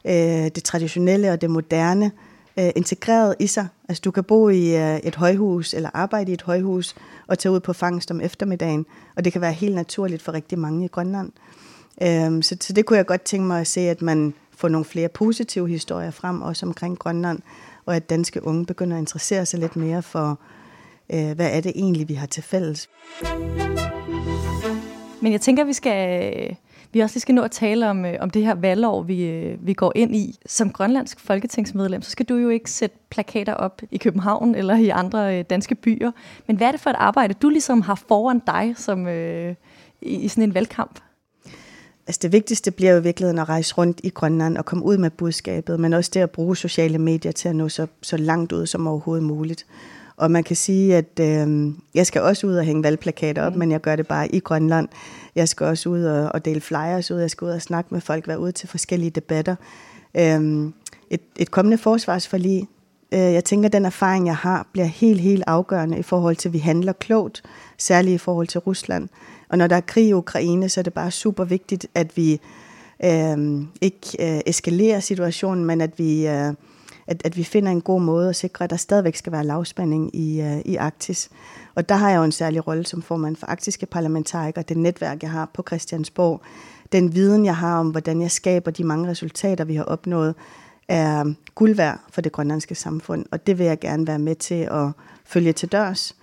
øh, 0.05 0.51
det 0.55 0.63
traditionelle 0.63 1.31
og 1.31 1.41
det 1.41 1.49
moderne 1.49 2.11
øh, 2.59 2.69
integreret 2.75 3.35
i 3.39 3.47
sig. 3.47 3.67
Altså, 3.89 4.01
du 4.05 4.11
kan 4.11 4.23
bo 4.23 4.49
i 4.49 4.75
øh, 4.75 4.97
et 4.97 5.15
højhus, 5.15 5.73
eller 5.73 5.89
arbejde 5.93 6.31
i 6.31 6.33
et 6.33 6.41
højhus, 6.41 6.95
og 7.27 7.39
tage 7.39 7.51
ud 7.51 7.59
på 7.59 7.73
fangst 7.73 8.11
om 8.11 8.21
eftermiddagen, 8.21 8.85
og 9.15 9.25
det 9.25 9.33
kan 9.33 9.41
være 9.41 9.53
helt 9.53 9.75
naturligt 9.75 10.21
for 10.21 10.31
rigtig 10.31 10.59
mange 10.59 10.85
i 10.85 10.87
Grønland. 10.87 11.31
Øh, 12.01 12.43
så, 12.43 12.57
så 12.61 12.73
det 12.73 12.85
kunne 12.85 12.97
jeg 12.97 13.05
godt 13.05 13.21
tænke 13.21 13.47
mig 13.47 13.61
at 13.61 13.67
se, 13.67 13.81
at 13.81 14.01
man 14.01 14.33
får 14.57 14.67
nogle 14.67 14.85
flere 14.85 15.09
positive 15.09 15.67
historier 15.67 16.11
frem, 16.11 16.41
også 16.41 16.65
omkring 16.65 16.99
Grønland, 16.99 17.39
og 17.85 17.95
at 17.95 18.09
danske 18.09 18.47
unge 18.47 18.65
begynder 18.65 18.97
at 18.97 19.01
interessere 19.01 19.45
sig 19.45 19.59
lidt 19.59 19.75
mere 19.75 20.01
for 20.01 20.39
øh, 21.13 21.31
hvad 21.31 21.51
er 21.51 21.61
det 21.61 21.71
egentlig, 21.75 22.09
vi 22.09 22.13
har 22.13 22.27
til 22.27 22.43
fælles. 22.43 22.89
Men 25.21 25.31
jeg 25.31 25.41
tænker, 25.41 25.63
vi 25.63 25.73
skal 25.73 26.55
vi 26.93 26.99
også 26.99 27.15
lige 27.15 27.21
skal 27.21 27.35
nå 27.35 27.41
at 27.41 27.51
tale 27.51 27.89
om, 27.89 28.05
øh, 28.05 28.15
om 28.19 28.29
det 28.29 28.45
her 28.45 28.55
valgår, 28.55 29.03
vi, 29.03 29.23
øh, 29.23 29.67
vi 29.67 29.73
går 29.73 29.91
ind 29.95 30.15
i. 30.15 30.39
Som 30.45 30.71
grønlandsk 30.71 31.19
folketingsmedlem, 31.19 32.01
så 32.01 32.11
skal 32.11 32.25
du 32.25 32.35
jo 32.35 32.49
ikke 32.49 32.71
sætte 32.71 32.97
plakater 33.09 33.53
op 33.53 33.81
i 33.91 33.97
København 33.97 34.55
eller 34.55 34.75
i 34.75 34.89
andre 34.89 35.39
øh, 35.39 35.45
danske 35.49 35.75
byer. 35.75 36.11
Men 36.47 36.57
hvad 36.57 36.67
er 36.67 36.71
det 36.71 36.81
for 36.81 36.89
et 36.89 36.95
arbejde, 36.99 37.33
du 37.33 37.49
ligesom 37.49 37.81
har 37.81 37.95
foran 38.07 38.41
dig 38.47 38.73
som, 38.77 39.07
øh, 39.07 39.55
i, 40.01 40.15
i 40.15 40.27
sådan 40.27 40.43
en 40.43 40.53
valgkamp? 40.53 40.99
Altså 42.07 42.19
det 42.21 42.31
vigtigste 42.31 42.71
bliver 42.71 42.91
jo 42.91 42.99
i 42.99 43.03
virkeligheden 43.03 43.39
at 43.39 43.49
rejse 43.49 43.75
rundt 43.75 44.01
i 44.03 44.09
Grønland 44.09 44.57
og 44.57 44.65
komme 44.65 44.85
ud 44.85 44.97
med 44.97 45.09
budskabet, 45.09 45.79
men 45.79 45.93
også 45.93 46.11
det 46.13 46.19
at 46.19 46.31
bruge 46.31 46.57
sociale 46.57 46.97
medier 46.97 47.31
til 47.31 47.49
at 47.49 47.55
nå 47.55 47.69
så, 47.69 47.87
så 48.01 48.17
langt 48.17 48.51
ud 48.51 48.65
som 48.65 48.87
overhovedet 48.87 49.23
muligt. 49.23 49.65
Og 50.19 50.31
man 50.31 50.43
kan 50.43 50.55
sige, 50.55 50.95
at 50.95 51.19
øh, 51.21 51.73
jeg 51.95 52.07
skal 52.07 52.21
også 52.21 52.47
ud 52.47 52.55
og 52.55 52.63
hænge 52.63 52.83
valgplakater 52.83 53.43
op, 53.43 53.53
mm. 53.53 53.59
men 53.59 53.71
jeg 53.71 53.81
gør 53.81 53.95
det 53.95 54.07
bare 54.07 54.35
i 54.35 54.39
Grønland. 54.39 54.87
Jeg 55.35 55.49
skal 55.49 55.65
også 55.65 55.89
ud 55.89 56.03
og, 56.03 56.31
og 56.33 56.45
dele 56.45 56.61
flyers 56.61 57.11
ud. 57.11 57.19
Jeg 57.19 57.31
skal 57.31 57.45
ud 57.45 57.51
og 57.51 57.61
snakke 57.61 57.93
med 57.93 58.01
folk, 58.01 58.27
være 58.27 58.39
ude 58.39 58.51
til 58.51 58.69
forskellige 58.69 59.09
debatter. 59.09 59.55
Øh, 60.17 60.71
et, 61.09 61.21
et 61.37 61.51
kommende 61.51 61.77
forsvarsforlig, 61.77 62.67
øh, 63.11 63.19
jeg 63.19 63.43
tænker, 63.43 63.69
den 63.69 63.85
erfaring, 63.85 64.25
jeg 64.27 64.35
har, 64.35 64.67
bliver 64.71 64.85
helt, 64.85 65.21
helt 65.21 65.43
afgørende 65.47 65.99
i 65.99 66.03
forhold 66.03 66.35
til, 66.35 66.49
at 66.49 66.53
vi 66.53 66.59
handler 66.59 66.93
klogt, 66.93 67.43
særligt 67.77 68.15
i 68.15 68.17
forhold 68.17 68.47
til 68.47 68.59
Rusland. 68.59 69.09
Og 69.49 69.57
når 69.57 69.67
der 69.67 69.75
er 69.75 69.81
krig 69.81 70.07
i 70.07 70.13
Ukraine, 70.13 70.69
så 70.69 70.81
er 70.81 70.83
det 70.83 70.93
bare 70.93 71.11
super 71.11 71.43
vigtigt, 71.43 71.87
at 71.95 72.17
vi 72.17 72.39
øh, 73.03 73.61
ikke 73.81 73.99
øh, 74.19 74.41
eskalerer 74.45 74.99
situationen, 74.99 75.65
men 75.65 75.81
at 75.81 75.99
vi... 75.99 76.27
Øh, 76.27 76.53
at, 77.09 77.21
at 77.25 77.37
vi 77.37 77.43
finder 77.43 77.71
en 77.71 77.81
god 77.81 78.01
måde 78.01 78.29
at 78.29 78.35
sikre, 78.35 78.63
at 78.63 78.69
der 78.69 78.75
stadigvæk 78.75 79.15
skal 79.15 79.31
være 79.31 79.45
lavspænding 79.45 80.15
i, 80.15 80.41
uh, 80.41 80.59
i 80.59 80.75
Arktis. 80.75 81.29
Og 81.75 81.89
der 81.89 81.95
har 81.95 82.09
jeg 82.09 82.17
jo 82.17 82.23
en 82.23 82.31
særlig 82.31 82.67
rolle 82.67 82.85
som 82.85 83.01
formand 83.01 83.35
for 83.35 83.47
arktiske 83.47 83.85
parlamentarikere, 83.85 84.63
det 84.67 84.77
netværk, 84.77 85.23
jeg 85.23 85.31
har 85.31 85.49
på 85.53 85.63
Christiansborg, 85.67 86.41
den 86.91 87.15
viden, 87.15 87.45
jeg 87.45 87.55
har 87.55 87.79
om, 87.79 87.89
hvordan 87.89 88.21
jeg 88.21 88.31
skaber 88.31 88.71
de 88.71 88.83
mange 88.83 89.09
resultater, 89.09 89.63
vi 89.63 89.75
har 89.75 89.83
opnået, 89.83 90.35
er 90.87 91.33
guld 91.55 91.75
værd 91.75 91.99
for 92.09 92.21
det 92.21 92.31
grønlandske 92.31 92.75
samfund, 92.75 93.25
og 93.31 93.47
det 93.47 93.57
vil 93.57 93.65
jeg 93.65 93.79
gerne 93.79 94.07
være 94.07 94.19
med 94.19 94.35
til 94.35 94.67
at 94.71 94.91
følge 95.25 95.53
til 95.53 95.71
dørs. 95.71 96.15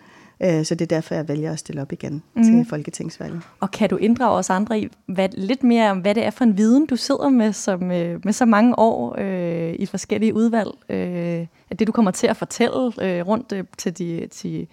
Øh, 0.43 0.65
så 0.65 0.75
det 0.75 0.83
er 0.85 0.97
derfor, 0.97 1.15
jeg 1.15 1.29
vælger 1.29 1.53
at 1.53 1.59
stille 1.59 1.83
op 1.83 1.93
igen 1.93 2.23
mm. 2.35 2.43
til 2.43 2.67
folketingsvalget. 2.69 3.43
Og 3.61 3.71
kan 3.71 3.91
du 3.91 3.97
inddrage 3.97 4.39
os 4.39 4.51
andre 4.51 4.81
i 4.81 4.89
hvad, 5.07 5.29
lidt 5.33 5.65
mere 5.65 5.91
om, 5.91 5.99
hvad 5.99 6.15
det 6.15 6.25
er 6.25 6.31
for 6.31 6.45
en 6.45 6.59
viden, 6.59 6.87
du 6.87 6.97
sidder 6.97 7.29
med 7.29 7.53
som, 7.53 7.91
øh, 7.91 8.21
med 8.25 8.33
så 8.33 8.45
mange 8.45 8.79
år 8.79 9.17
øh, 9.19 9.75
i 9.79 9.87
forskellige 9.87 10.35
udvalg? 10.35 10.71
Øh, 10.89 11.47
at 11.71 11.79
det, 11.79 11.87
du 11.87 11.93
kommer 11.93 12.11
til 12.11 12.27
at 12.27 12.37
fortælle 12.37 12.93
øh, 13.03 13.27
rundt 13.27 13.53
øh, 13.53 13.65
til, 13.79 13.99
de, 13.99 14.29
til, 14.31 14.67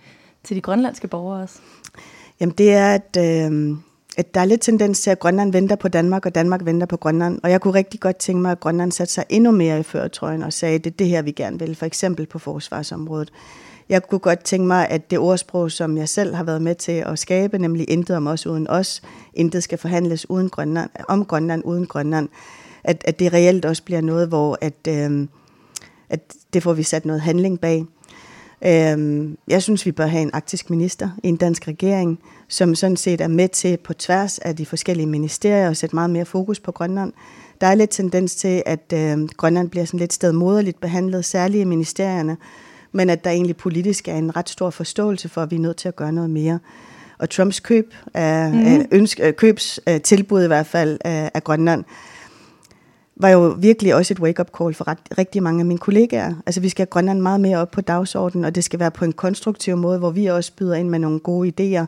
til 0.44 0.56
de 0.56 0.62
grønlandske 0.62 1.08
borgere 1.08 1.42
også? 1.42 1.60
Jamen 2.40 2.56
det 2.58 2.74
er, 2.74 2.88
at, 2.94 3.18
øh, 3.18 3.78
at 4.18 4.34
der 4.34 4.42
er 4.42 4.46
lidt 4.46 4.62
tendens 4.62 5.02
til, 5.02 5.10
at 5.10 5.20
Grønland 5.20 5.52
venter 5.52 5.76
på 5.76 5.88
Danmark, 5.88 6.26
og 6.26 6.36
Danmark 6.36 6.66
venter 6.66 6.88
på 6.88 6.98
Grønland. 6.98 7.40
Og 7.44 7.52
jeg 7.52 7.62
kunne 7.62 7.74
rigtig 7.74 8.00
godt 8.00 8.18
tænke 8.18 8.42
mig, 8.42 8.52
at 8.52 8.60
Grønland 8.60 8.92
satte 8.92 9.14
sig 9.14 9.26
endnu 9.30 9.52
mere 9.52 9.80
i 9.80 9.84
føretrøjen 9.84 10.44
og 10.44 10.54
sagde, 10.54 10.80
det 10.80 10.88
er 10.88 10.98
det 10.98 11.08
her, 11.08 11.22
vi 11.22 11.32
gerne 11.32 11.60
vil, 11.60 11.76
for 11.76 11.86
eksempel 11.86 12.26
på 12.26 12.40
forsvarsområdet. 12.40 13.32
Jeg 13.90 14.04
kunne 14.04 14.20
godt 14.20 14.44
tænke 14.44 14.68
mig, 14.68 14.90
at 14.90 15.12
det 15.12 15.20
ordsprog, 15.20 15.72
som 15.72 15.98
jeg 15.98 16.10
selv 16.10 16.36
har 16.36 16.44
været 16.44 16.62
med 16.62 16.76
til 16.76 16.92
at 16.92 17.20
skabe, 17.20 17.58
nemlig 17.58 17.90
intet 17.90 18.16
om 18.16 18.28
os 18.28 18.48
uden 18.48 18.68
os, 18.70 19.02
intet 19.34 19.64
skal 19.64 19.78
forhandles 19.78 20.30
uden 20.30 20.50
Grønland, 20.50 20.90
om 21.08 21.26
Grønland 21.26 21.62
uden 21.66 21.86
Grønland, 21.86 22.30
at, 22.84 23.04
at 23.08 23.20
det 23.20 23.34
reelt 23.34 23.66
også 23.66 23.84
bliver 23.84 24.02
noget, 24.02 24.28
hvor 24.28 24.58
at, 24.62 24.88
øh, 24.88 25.28
at 26.10 26.34
det 26.54 26.64
får 26.64 26.74
vi 26.74 26.84
sat 26.84 27.06
noget 27.06 27.22
handling 27.22 27.60
bag. 27.60 27.86
Øh, 28.66 29.30
jeg 29.48 29.64
synes, 29.64 29.86
vi 29.86 29.92
bør 29.92 30.06
have 30.06 30.22
en 30.22 30.32
arktisk 30.34 30.70
minister 30.70 31.10
i 31.24 31.28
en 31.28 31.36
dansk 31.36 31.68
regering, 31.68 32.20
som 32.48 32.76
sådan 32.76 32.98
set 32.98 33.22
er 33.22 33.28
med 33.28 33.50
til 33.50 33.78
på 33.84 33.94
tværs 33.94 34.40
af 34.40 34.56
de 34.56 34.66
forskellige 34.66 35.08
ministerier 35.08 35.70
at 35.70 35.78
sætte 35.78 35.96
meget 35.96 36.10
mere 36.10 36.26
fokus 36.26 36.60
på 36.60 36.72
Grønland. 36.72 37.14
Der 37.62 37.68
er 37.68 37.76
lidt 37.76 37.90
tendens 37.90 38.36
til, 38.36 38.64
at 38.66 38.94
øh, 38.94 39.30
Grønland 39.38 39.70
bliver 39.70 39.86
sådan 39.86 40.00
lidt 40.00 40.14
stedmoderligt 40.14 40.82
behandlet, 40.82 41.26
særligt 41.26 41.62
i 41.62 41.66
ministerierne, 41.66 42.38
men 42.94 43.10
at 43.10 43.24
der 43.24 43.30
egentlig 43.30 43.58
politisk 43.58 44.08
er 44.08 44.16
en 44.16 44.36
ret 44.36 44.50
stor 44.50 44.70
forståelse 44.70 45.30
for, 45.30 45.42
at 45.42 45.52
vi 45.52 45.56
er 45.56 45.60
nødt 45.60 45.78
til 45.78 45.88
at 45.88 45.96
gøre 45.96 46.12
noget 46.12 46.30
mere. 46.30 46.60
Og 47.18 47.30
Trumps 47.30 47.60
køb 47.60 47.94
af, 48.14 48.52
mm. 48.54 48.66
af 48.66 48.88
ønske, 48.92 49.32
købs 49.32 49.80
tilbud 50.04 50.44
i 50.44 50.48
hvert 50.48 50.66
fald 50.66 50.98
af, 51.06 51.32
af 51.34 51.44
Grønland, 51.44 51.84
var 53.16 53.30
jo 53.30 53.56
virkelig 53.60 53.96
også 53.96 54.14
et 54.14 54.20
wake-up 54.20 54.50
call 54.58 54.74
for 54.74 54.88
ret, 54.88 54.98
rigtig 55.18 55.44
mange 55.44 55.60
af 55.60 55.66
mine 55.66 55.78
kollegaer. 55.78 56.34
Altså 56.46 56.62
vi 56.62 56.70
skal 56.70 56.82
have 56.82 56.90
Grønland 56.90 57.20
meget 57.20 57.42
mere 57.42 57.58
op 57.58 57.72
på 57.72 57.82
dagsordenen, 57.82 58.46
og 58.46 58.56
det 58.56 58.64
skal 58.64 58.80
være 58.80 58.92
på 58.92 59.06
en 59.06 59.12
konstruktiv 59.14 59.78
måde, 59.78 60.00
hvor 60.00 60.10
vi 60.10 60.26
også 60.26 60.52
byder 60.58 60.76
ind 60.76 60.90
med 60.90 61.00
nogle 61.00 61.20
gode 61.20 61.50
idéer 61.50 61.86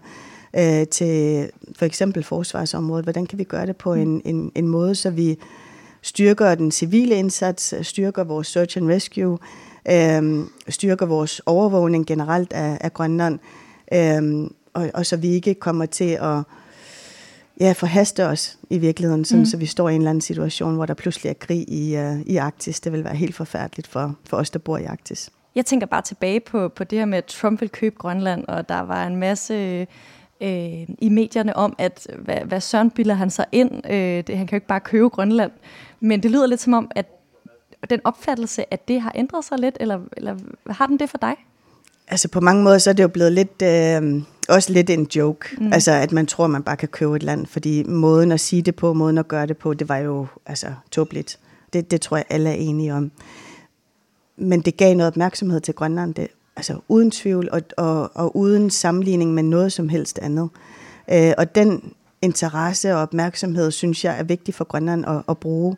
øh, 0.59 0.87
til 0.87 1.49
for 1.75 1.85
eksempel 1.85 2.23
forsvarsområdet. 2.23 3.05
Hvordan 3.05 3.25
kan 3.25 3.39
vi 3.39 3.43
gøre 3.43 3.65
det 3.65 3.75
på 3.75 3.95
mm. 3.95 4.01
en, 4.01 4.21
en, 4.25 4.51
en 4.55 4.67
måde, 4.67 4.95
så 4.95 5.09
vi 5.09 5.39
styrker 6.01 6.55
den 6.55 6.71
civile 6.71 7.15
indsats, 7.15 7.73
styrker 7.81 8.23
vores 8.23 8.47
search 8.47 8.77
and 8.77 8.89
rescue, 8.89 9.37
øh, 9.89 10.45
styrker 10.69 11.05
vores 11.05 11.41
overvågning 11.45 12.05
generelt 12.05 12.53
af, 12.53 12.77
af 12.81 12.93
Grønland, 12.93 13.39
øh, 13.93 14.49
og, 14.73 14.89
og 14.93 15.05
så 15.05 15.17
vi 15.17 15.27
ikke 15.27 15.53
kommer 15.53 15.85
til 15.85 16.17
at 16.21 16.43
ja, 17.59 17.71
forhaste 17.71 18.25
os 18.25 18.57
i 18.69 18.77
virkeligheden, 18.77 19.25
sådan, 19.25 19.39
mm. 19.39 19.45
så 19.45 19.57
vi 19.57 19.65
står 19.65 19.89
i 19.89 19.95
en 19.95 20.01
eller 20.01 20.09
anden 20.09 20.21
situation, 20.21 20.75
hvor 20.75 20.85
der 20.85 20.93
pludselig 20.93 21.29
er 21.29 21.33
krig 21.33 21.69
i, 21.69 21.97
uh, 21.97 22.21
i 22.21 22.37
Arktis. 22.37 22.79
Det 22.79 22.91
vil 22.91 23.03
være 23.03 23.15
helt 23.15 23.35
forfærdeligt 23.35 23.87
for, 23.87 24.15
for 24.29 24.37
os, 24.37 24.49
der 24.49 24.59
bor 24.59 24.77
i 24.77 24.83
Arktis. 24.83 25.29
Jeg 25.55 25.65
tænker 25.65 25.87
bare 25.87 26.01
tilbage 26.01 26.39
på, 26.39 26.69
på 26.69 26.83
det 26.83 26.97
her 26.97 27.05
med, 27.05 27.17
at 27.17 27.25
Trump 27.25 27.61
vil 27.61 27.69
købe 27.69 27.95
Grønland, 27.95 28.45
og 28.47 28.69
der 28.69 28.79
var 28.79 29.07
en 29.07 29.15
masse 29.15 29.53
øh, 30.41 30.87
i 30.99 31.09
medierne 31.09 31.55
om, 31.55 31.75
at 31.77 32.07
hvad, 32.19 32.37
hvad 32.45 32.61
Søren 32.61 32.91
bilder 32.91 33.15
han 33.15 33.29
sig 33.29 33.45
ind? 33.51 33.71
Øh, 33.91 34.23
det, 34.27 34.37
han 34.37 34.47
kan 34.47 34.55
jo 34.55 34.57
ikke 34.57 34.67
bare 34.67 34.79
købe 34.79 35.09
Grønland. 35.09 35.51
Men 35.99 36.23
det 36.23 36.31
lyder 36.31 36.45
lidt 36.45 36.61
som 36.61 36.73
om, 36.73 36.91
at 36.95 37.05
den 37.85 37.99
opfattelse, 38.03 38.73
at 38.73 38.87
det 38.87 39.01
har 39.01 39.11
ændret 39.15 39.45
sig 39.45 39.59
lidt, 39.59 39.77
eller, 39.79 39.99
eller 40.17 40.35
har 40.69 40.87
den 40.87 40.99
det 40.99 41.09
for 41.09 41.17
dig? 41.17 41.35
Altså 42.07 42.27
på 42.27 42.41
mange 42.41 42.63
måder, 42.63 42.77
så 42.77 42.89
er 42.89 42.93
det 42.93 43.03
jo 43.03 43.07
blevet 43.07 43.31
lidt, 43.31 43.61
øh, 43.61 44.23
også 44.49 44.73
lidt 44.73 44.89
en 44.89 45.07
joke. 45.15 45.47
Mm. 45.57 45.73
Altså 45.73 45.91
at 45.91 46.11
man 46.11 46.25
tror, 46.25 46.47
man 46.47 46.63
bare 46.63 46.77
kan 46.77 46.87
købe 46.87 47.15
et 47.15 47.23
land, 47.23 47.45
fordi 47.45 47.83
måden 47.83 48.31
at 48.31 48.39
sige 48.39 48.61
det 48.61 48.75
på, 48.75 48.93
måden 48.93 49.17
at 49.17 49.27
gøre 49.27 49.45
det 49.45 49.57
på, 49.57 49.73
det 49.73 49.89
var 49.89 49.97
jo 49.97 50.27
altså 50.45 50.67
tåbeligt. 50.91 51.39
Det, 51.73 51.91
det 51.91 52.01
tror 52.01 52.17
jeg, 52.17 52.25
alle 52.29 52.49
er 52.49 52.53
enige 52.53 52.93
om. 52.93 53.11
Men 54.37 54.61
det 54.61 54.77
gav 54.77 54.95
noget 54.95 55.07
opmærksomhed 55.07 55.59
til 55.61 55.73
Grønland, 55.73 56.13
det, 56.13 56.27
altså 56.55 56.79
uden 56.87 57.11
tvivl, 57.11 57.49
og, 57.51 57.61
og, 57.77 58.11
og 58.13 58.37
uden 58.37 58.69
sammenligning 58.69 59.33
med 59.33 59.43
noget 59.43 59.73
som 59.73 59.89
helst 59.89 60.19
andet. 60.19 60.49
Øh, 61.11 61.33
og 61.37 61.55
den 61.55 61.93
interesse 62.21 62.93
og 62.93 63.01
opmærksomhed, 63.01 63.71
synes 63.71 64.05
jeg, 64.05 64.19
er 64.19 64.23
vigtig 64.23 64.53
for 64.53 64.63
Grønland 64.63 65.05
at, 65.05 65.21
at 65.29 65.37
bruge. 65.37 65.75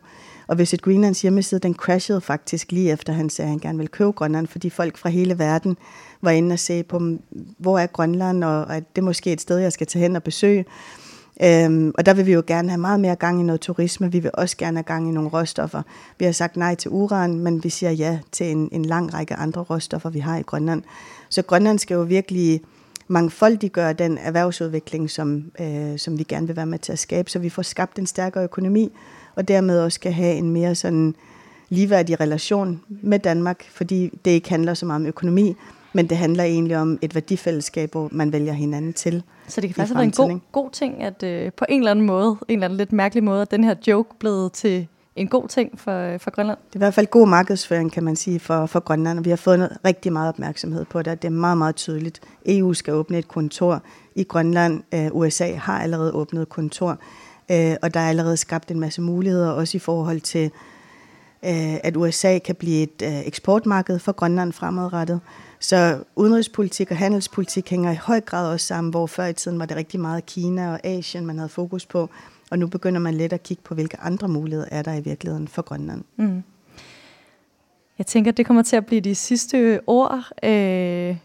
Og 0.48 0.56
hvis 0.56 0.74
et 0.74 0.82
Greenlands 0.82 1.22
hjemmeside, 1.22 1.60
den 1.60 1.74
crashede 1.74 2.20
faktisk 2.20 2.72
lige 2.72 2.92
efter, 2.92 3.12
han 3.12 3.30
sagde, 3.30 3.46
at 3.46 3.50
han 3.50 3.58
gerne 3.58 3.78
ville 3.78 3.88
købe 3.88 4.12
Grønland, 4.12 4.46
fordi 4.46 4.70
folk 4.70 4.96
fra 4.96 5.08
hele 5.08 5.38
verden 5.38 5.76
var 6.22 6.30
inde 6.30 6.52
og 6.52 6.58
se 6.58 6.82
på, 6.82 6.98
mm, 6.98 7.20
hvor 7.58 7.78
er 7.78 7.86
Grønland, 7.86 8.44
og 8.44 8.76
at 8.76 8.96
det 8.96 9.02
er 9.02 9.04
måske 9.04 9.32
et 9.32 9.40
sted, 9.40 9.58
jeg 9.58 9.72
skal 9.72 9.86
tage 9.86 10.02
hen 10.02 10.16
og 10.16 10.22
besøge. 10.22 10.64
Øhm, 11.42 11.92
og 11.98 12.06
der 12.06 12.14
vil 12.14 12.26
vi 12.26 12.32
jo 12.32 12.42
gerne 12.46 12.68
have 12.68 12.80
meget 12.80 13.00
mere 13.00 13.16
gang 13.16 13.40
i 13.40 13.42
noget 13.42 13.60
turisme. 13.60 14.12
Vi 14.12 14.18
vil 14.18 14.30
også 14.34 14.56
gerne 14.56 14.76
have 14.76 14.82
gang 14.82 15.08
i 15.08 15.12
nogle 15.12 15.28
råstoffer. 15.28 15.82
Vi 16.18 16.24
har 16.24 16.32
sagt 16.32 16.56
nej 16.56 16.74
til 16.74 16.90
uran, 16.90 17.38
men 17.38 17.64
vi 17.64 17.68
siger 17.68 17.92
ja 17.92 18.18
til 18.32 18.50
en, 18.50 18.68
en 18.72 18.84
lang 18.84 19.14
række 19.14 19.34
andre 19.34 19.60
råstoffer, 19.60 20.10
vi 20.10 20.18
har 20.18 20.38
i 20.38 20.42
Grønland. 20.42 20.82
Så 21.28 21.42
Grønland 21.42 21.78
skal 21.78 21.94
jo 21.94 22.02
virkelig 22.02 22.60
mangfoldiggøre 23.08 23.92
den 23.92 24.18
erhvervsudvikling, 24.18 25.10
som, 25.10 25.44
øh, 25.60 25.98
som 25.98 26.18
vi 26.18 26.22
gerne 26.22 26.46
vil 26.46 26.56
være 26.56 26.66
med 26.66 26.78
til 26.78 26.92
at 26.92 26.98
skabe, 26.98 27.30
så 27.30 27.38
vi 27.38 27.48
får 27.48 27.62
skabt 27.62 27.98
en 27.98 28.06
stærkere 28.06 28.44
økonomi, 28.44 28.92
og 29.38 29.48
dermed 29.48 29.80
også 29.80 29.94
skal 29.94 30.12
have 30.12 30.34
en 30.34 30.50
mere 30.50 30.74
sådan 30.74 31.14
ligeværdig 31.68 32.20
relation 32.20 32.80
med 32.88 33.18
Danmark, 33.18 33.64
fordi 33.70 34.18
det 34.24 34.30
ikke 34.30 34.48
handler 34.48 34.74
så 34.74 34.86
meget 34.86 35.00
om 35.00 35.06
økonomi, 35.06 35.54
men 35.92 36.06
det 36.06 36.16
handler 36.16 36.44
egentlig 36.44 36.76
om 36.76 36.98
et 37.02 37.14
værdifællesskab, 37.14 37.92
hvor 37.92 38.08
man 38.12 38.32
vælger 38.32 38.52
hinanden 38.52 38.92
til. 38.92 39.22
Så 39.48 39.60
det 39.60 39.68
kan 39.68 39.74
faktisk 39.74 39.94
være 39.94 40.04
en 40.04 40.10
god, 40.10 40.38
god 40.52 40.70
ting, 40.70 41.02
at 41.02 41.22
øh, 41.22 41.52
på 41.52 41.64
en 41.68 41.80
eller 41.80 41.90
anden 41.90 42.06
måde, 42.06 42.36
en 42.48 42.58
eller 42.58 42.64
anden 42.64 42.76
lidt 42.76 42.92
mærkelig 42.92 43.24
måde, 43.24 43.42
at 43.42 43.50
den 43.50 43.64
her 43.64 43.74
joke 43.86 44.18
blevet 44.18 44.52
til 44.52 44.86
en 45.16 45.28
god 45.28 45.48
ting 45.48 45.78
for, 45.80 46.18
for 46.18 46.30
Grønland? 46.30 46.58
Det 46.66 46.74
er 46.74 46.78
i 46.78 46.84
hvert 46.84 46.94
fald 46.94 47.06
god 47.06 47.28
markedsføring, 47.28 47.92
kan 47.92 48.04
man 48.04 48.16
sige, 48.16 48.40
for, 48.40 48.66
for 48.66 48.80
Grønland, 48.80 49.18
og 49.18 49.24
vi 49.24 49.30
har 49.30 49.36
fået 49.36 49.58
noget, 49.58 49.76
rigtig 49.84 50.12
meget 50.12 50.28
opmærksomhed 50.28 50.84
på 50.84 51.02
det. 51.02 51.22
Det 51.22 51.28
er 51.28 51.32
meget, 51.32 51.58
meget 51.58 51.76
tydeligt. 51.76 52.20
EU 52.46 52.74
skal 52.74 52.94
åbne 52.94 53.18
et 53.18 53.28
kontor 53.28 53.82
i 54.14 54.22
Grønland. 54.22 54.82
Øh, 54.94 55.08
USA 55.12 55.54
har 55.54 55.80
allerede 55.80 56.12
åbnet 56.12 56.42
et 56.42 56.48
kontor, 56.48 56.98
øh, 57.50 57.76
og 57.82 57.94
der 57.94 58.00
er 58.00 58.08
allerede 58.08 58.36
skabt 58.36 58.70
en 58.70 58.80
masse 58.80 59.02
muligheder, 59.02 59.50
også 59.50 59.76
i 59.76 59.78
forhold 59.78 60.20
til, 60.20 60.44
øh, 61.44 61.76
at 61.82 61.96
USA 61.96 62.38
kan 62.38 62.54
blive 62.54 62.82
et 62.82 63.02
øh, 63.02 63.26
eksportmarked 63.26 63.98
for 63.98 64.12
Grønland 64.12 64.52
fremadrettet. 64.52 65.20
Så 65.60 65.98
udenrigspolitik 66.16 66.90
og 66.90 66.96
handelspolitik 66.96 67.70
hænger 67.70 67.92
i 67.92 67.96
høj 67.96 68.20
grad 68.20 68.52
også 68.52 68.66
sammen, 68.66 68.90
hvor 68.90 69.06
før 69.06 69.26
i 69.26 69.32
tiden 69.32 69.58
var 69.58 69.66
det 69.66 69.76
rigtig 69.76 70.00
meget 70.00 70.26
Kina 70.26 70.72
og 70.72 70.80
Asien, 70.84 71.26
man 71.26 71.38
havde 71.38 71.48
fokus 71.48 71.86
på. 71.86 72.10
Og 72.50 72.58
nu 72.58 72.66
begynder 72.66 73.00
man 73.00 73.14
lidt 73.14 73.32
at 73.32 73.42
kigge 73.42 73.62
på, 73.62 73.74
hvilke 73.74 74.00
andre 74.00 74.28
muligheder 74.28 74.68
er 74.70 74.82
der 74.82 74.94
i 74.94 75.00
virkeligheden 75.00 75.48
for 75.48 75.62
Grønland. 75.62 76.04
Mm. 76.16 76.42
Jeg 77.98 78.06
tænker, 78.06 78.30
det 78.30 78.46
kommer 78.46 78.62
til 78.62 78.76
at 78.76 78.86
blive 78.86 79.00
de 79.00 79.14
sidste 79.14 79.80
ord. 79.86 80.30
Øh, 80.42 81.16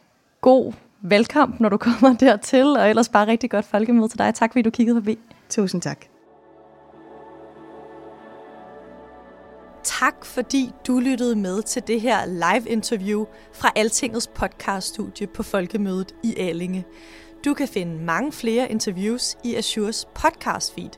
god 0.41 0.73
velkommen, 1.01 1.57
når 1.59 1.69
du 1.69 1.77
kommer 1.77 2.17
dertil, 2.25 2.65
og 2.65 2.89
ellers 2.89 3.09
bare 3.09 3.27
rigtig 3.27 3.49
godt 3.49 3.65
folkemøde 3.65 4.07
til 4.07 4.19
dig. 4.19 4.35
Tak 4.35 4.51
fordi 4.51 4.61
du 4.61 4.69
kiggede 4.69 4.95
forbi. 4.95 5.19
Tusind 5.49 5.81
tak. 5.81 6.12
Tak 9.83 10.25
fordi 10.25 10.71
du 10.87 10.99
lyttede 10.99 11.35
med 11.35 11.61
til 11.61 11.83
det 11.87 12.01
her 12.01 12.25
live 12.25 12.69
interview 12.69 13.25
fra 13.53 13.71
Altingets 13.75 14.27
podcaststudie 14.27 15.27
på 15.27 15.43
Folkemødet 15.43 16.15
i 16.23 16.35
Allinge. 16.37 16.85
Du 17.45 17.53
kan 17.53 17.67
finde 17.67 18.03
mange 18.03 18.31
flere 18.31 18.71
interviews 18.71 19.37
i 19.43 19.55
Azures 19.55 20.07
podcast 20.15 20.75
feed. 20.75 20.89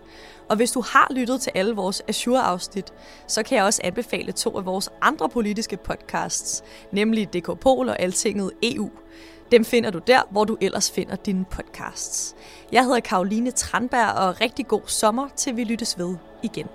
Og 0.49 0.55
hvis 0.55 0.71
du 0.71 0.81
har 0.81 1.07
lyttet 1.11 1.41
til 1.41 1.51
alle 1.55 1.75
vores 1.75 2.01
Azure-afsnit, 2.07 2.93
så 3.27 3.43
kan 3.43 3.57
jeg 3.57 3.65
også 3.65 3.81
anbefale 3.83 4.31
to 4.31 4.57
af 4.57 4.65
vores 4.65 4.89
andre 5.01 5.29
politiske 5.29 5.77
podcasts, 5.77 6.63
nemlig 6.91 7.33
DK 7.33 7.59
Pol 7.59 7.89
og 7.89 7.99
Altinget 7.99 8.51
EU. 8.63 8.89
Dem 9.51 9.65
finder 9.65 9.89
du 9.89 9.99
der, 10.07 10.21
hvor 10.31 10.43
du 10.43 10.57
ellers 10.61 10.91
finder 10.91 11.15
dine 11.15 11.45
podcasts. 11.45 12.35
Jeg 12.71 12.83
hedder 12.83 12.99
Karoline 12.99 13.51
Tranberg, 13.51 14.13
og 14.13 14.41
rigtig 14.41 14.67
god 14.67 14.81
sommer, 14.85 15.27
til 15.35 15.55
vi 15.55 15.63
lyttes 15.63 15.97
ved 15.97 16.15
igen. 16.43 16.67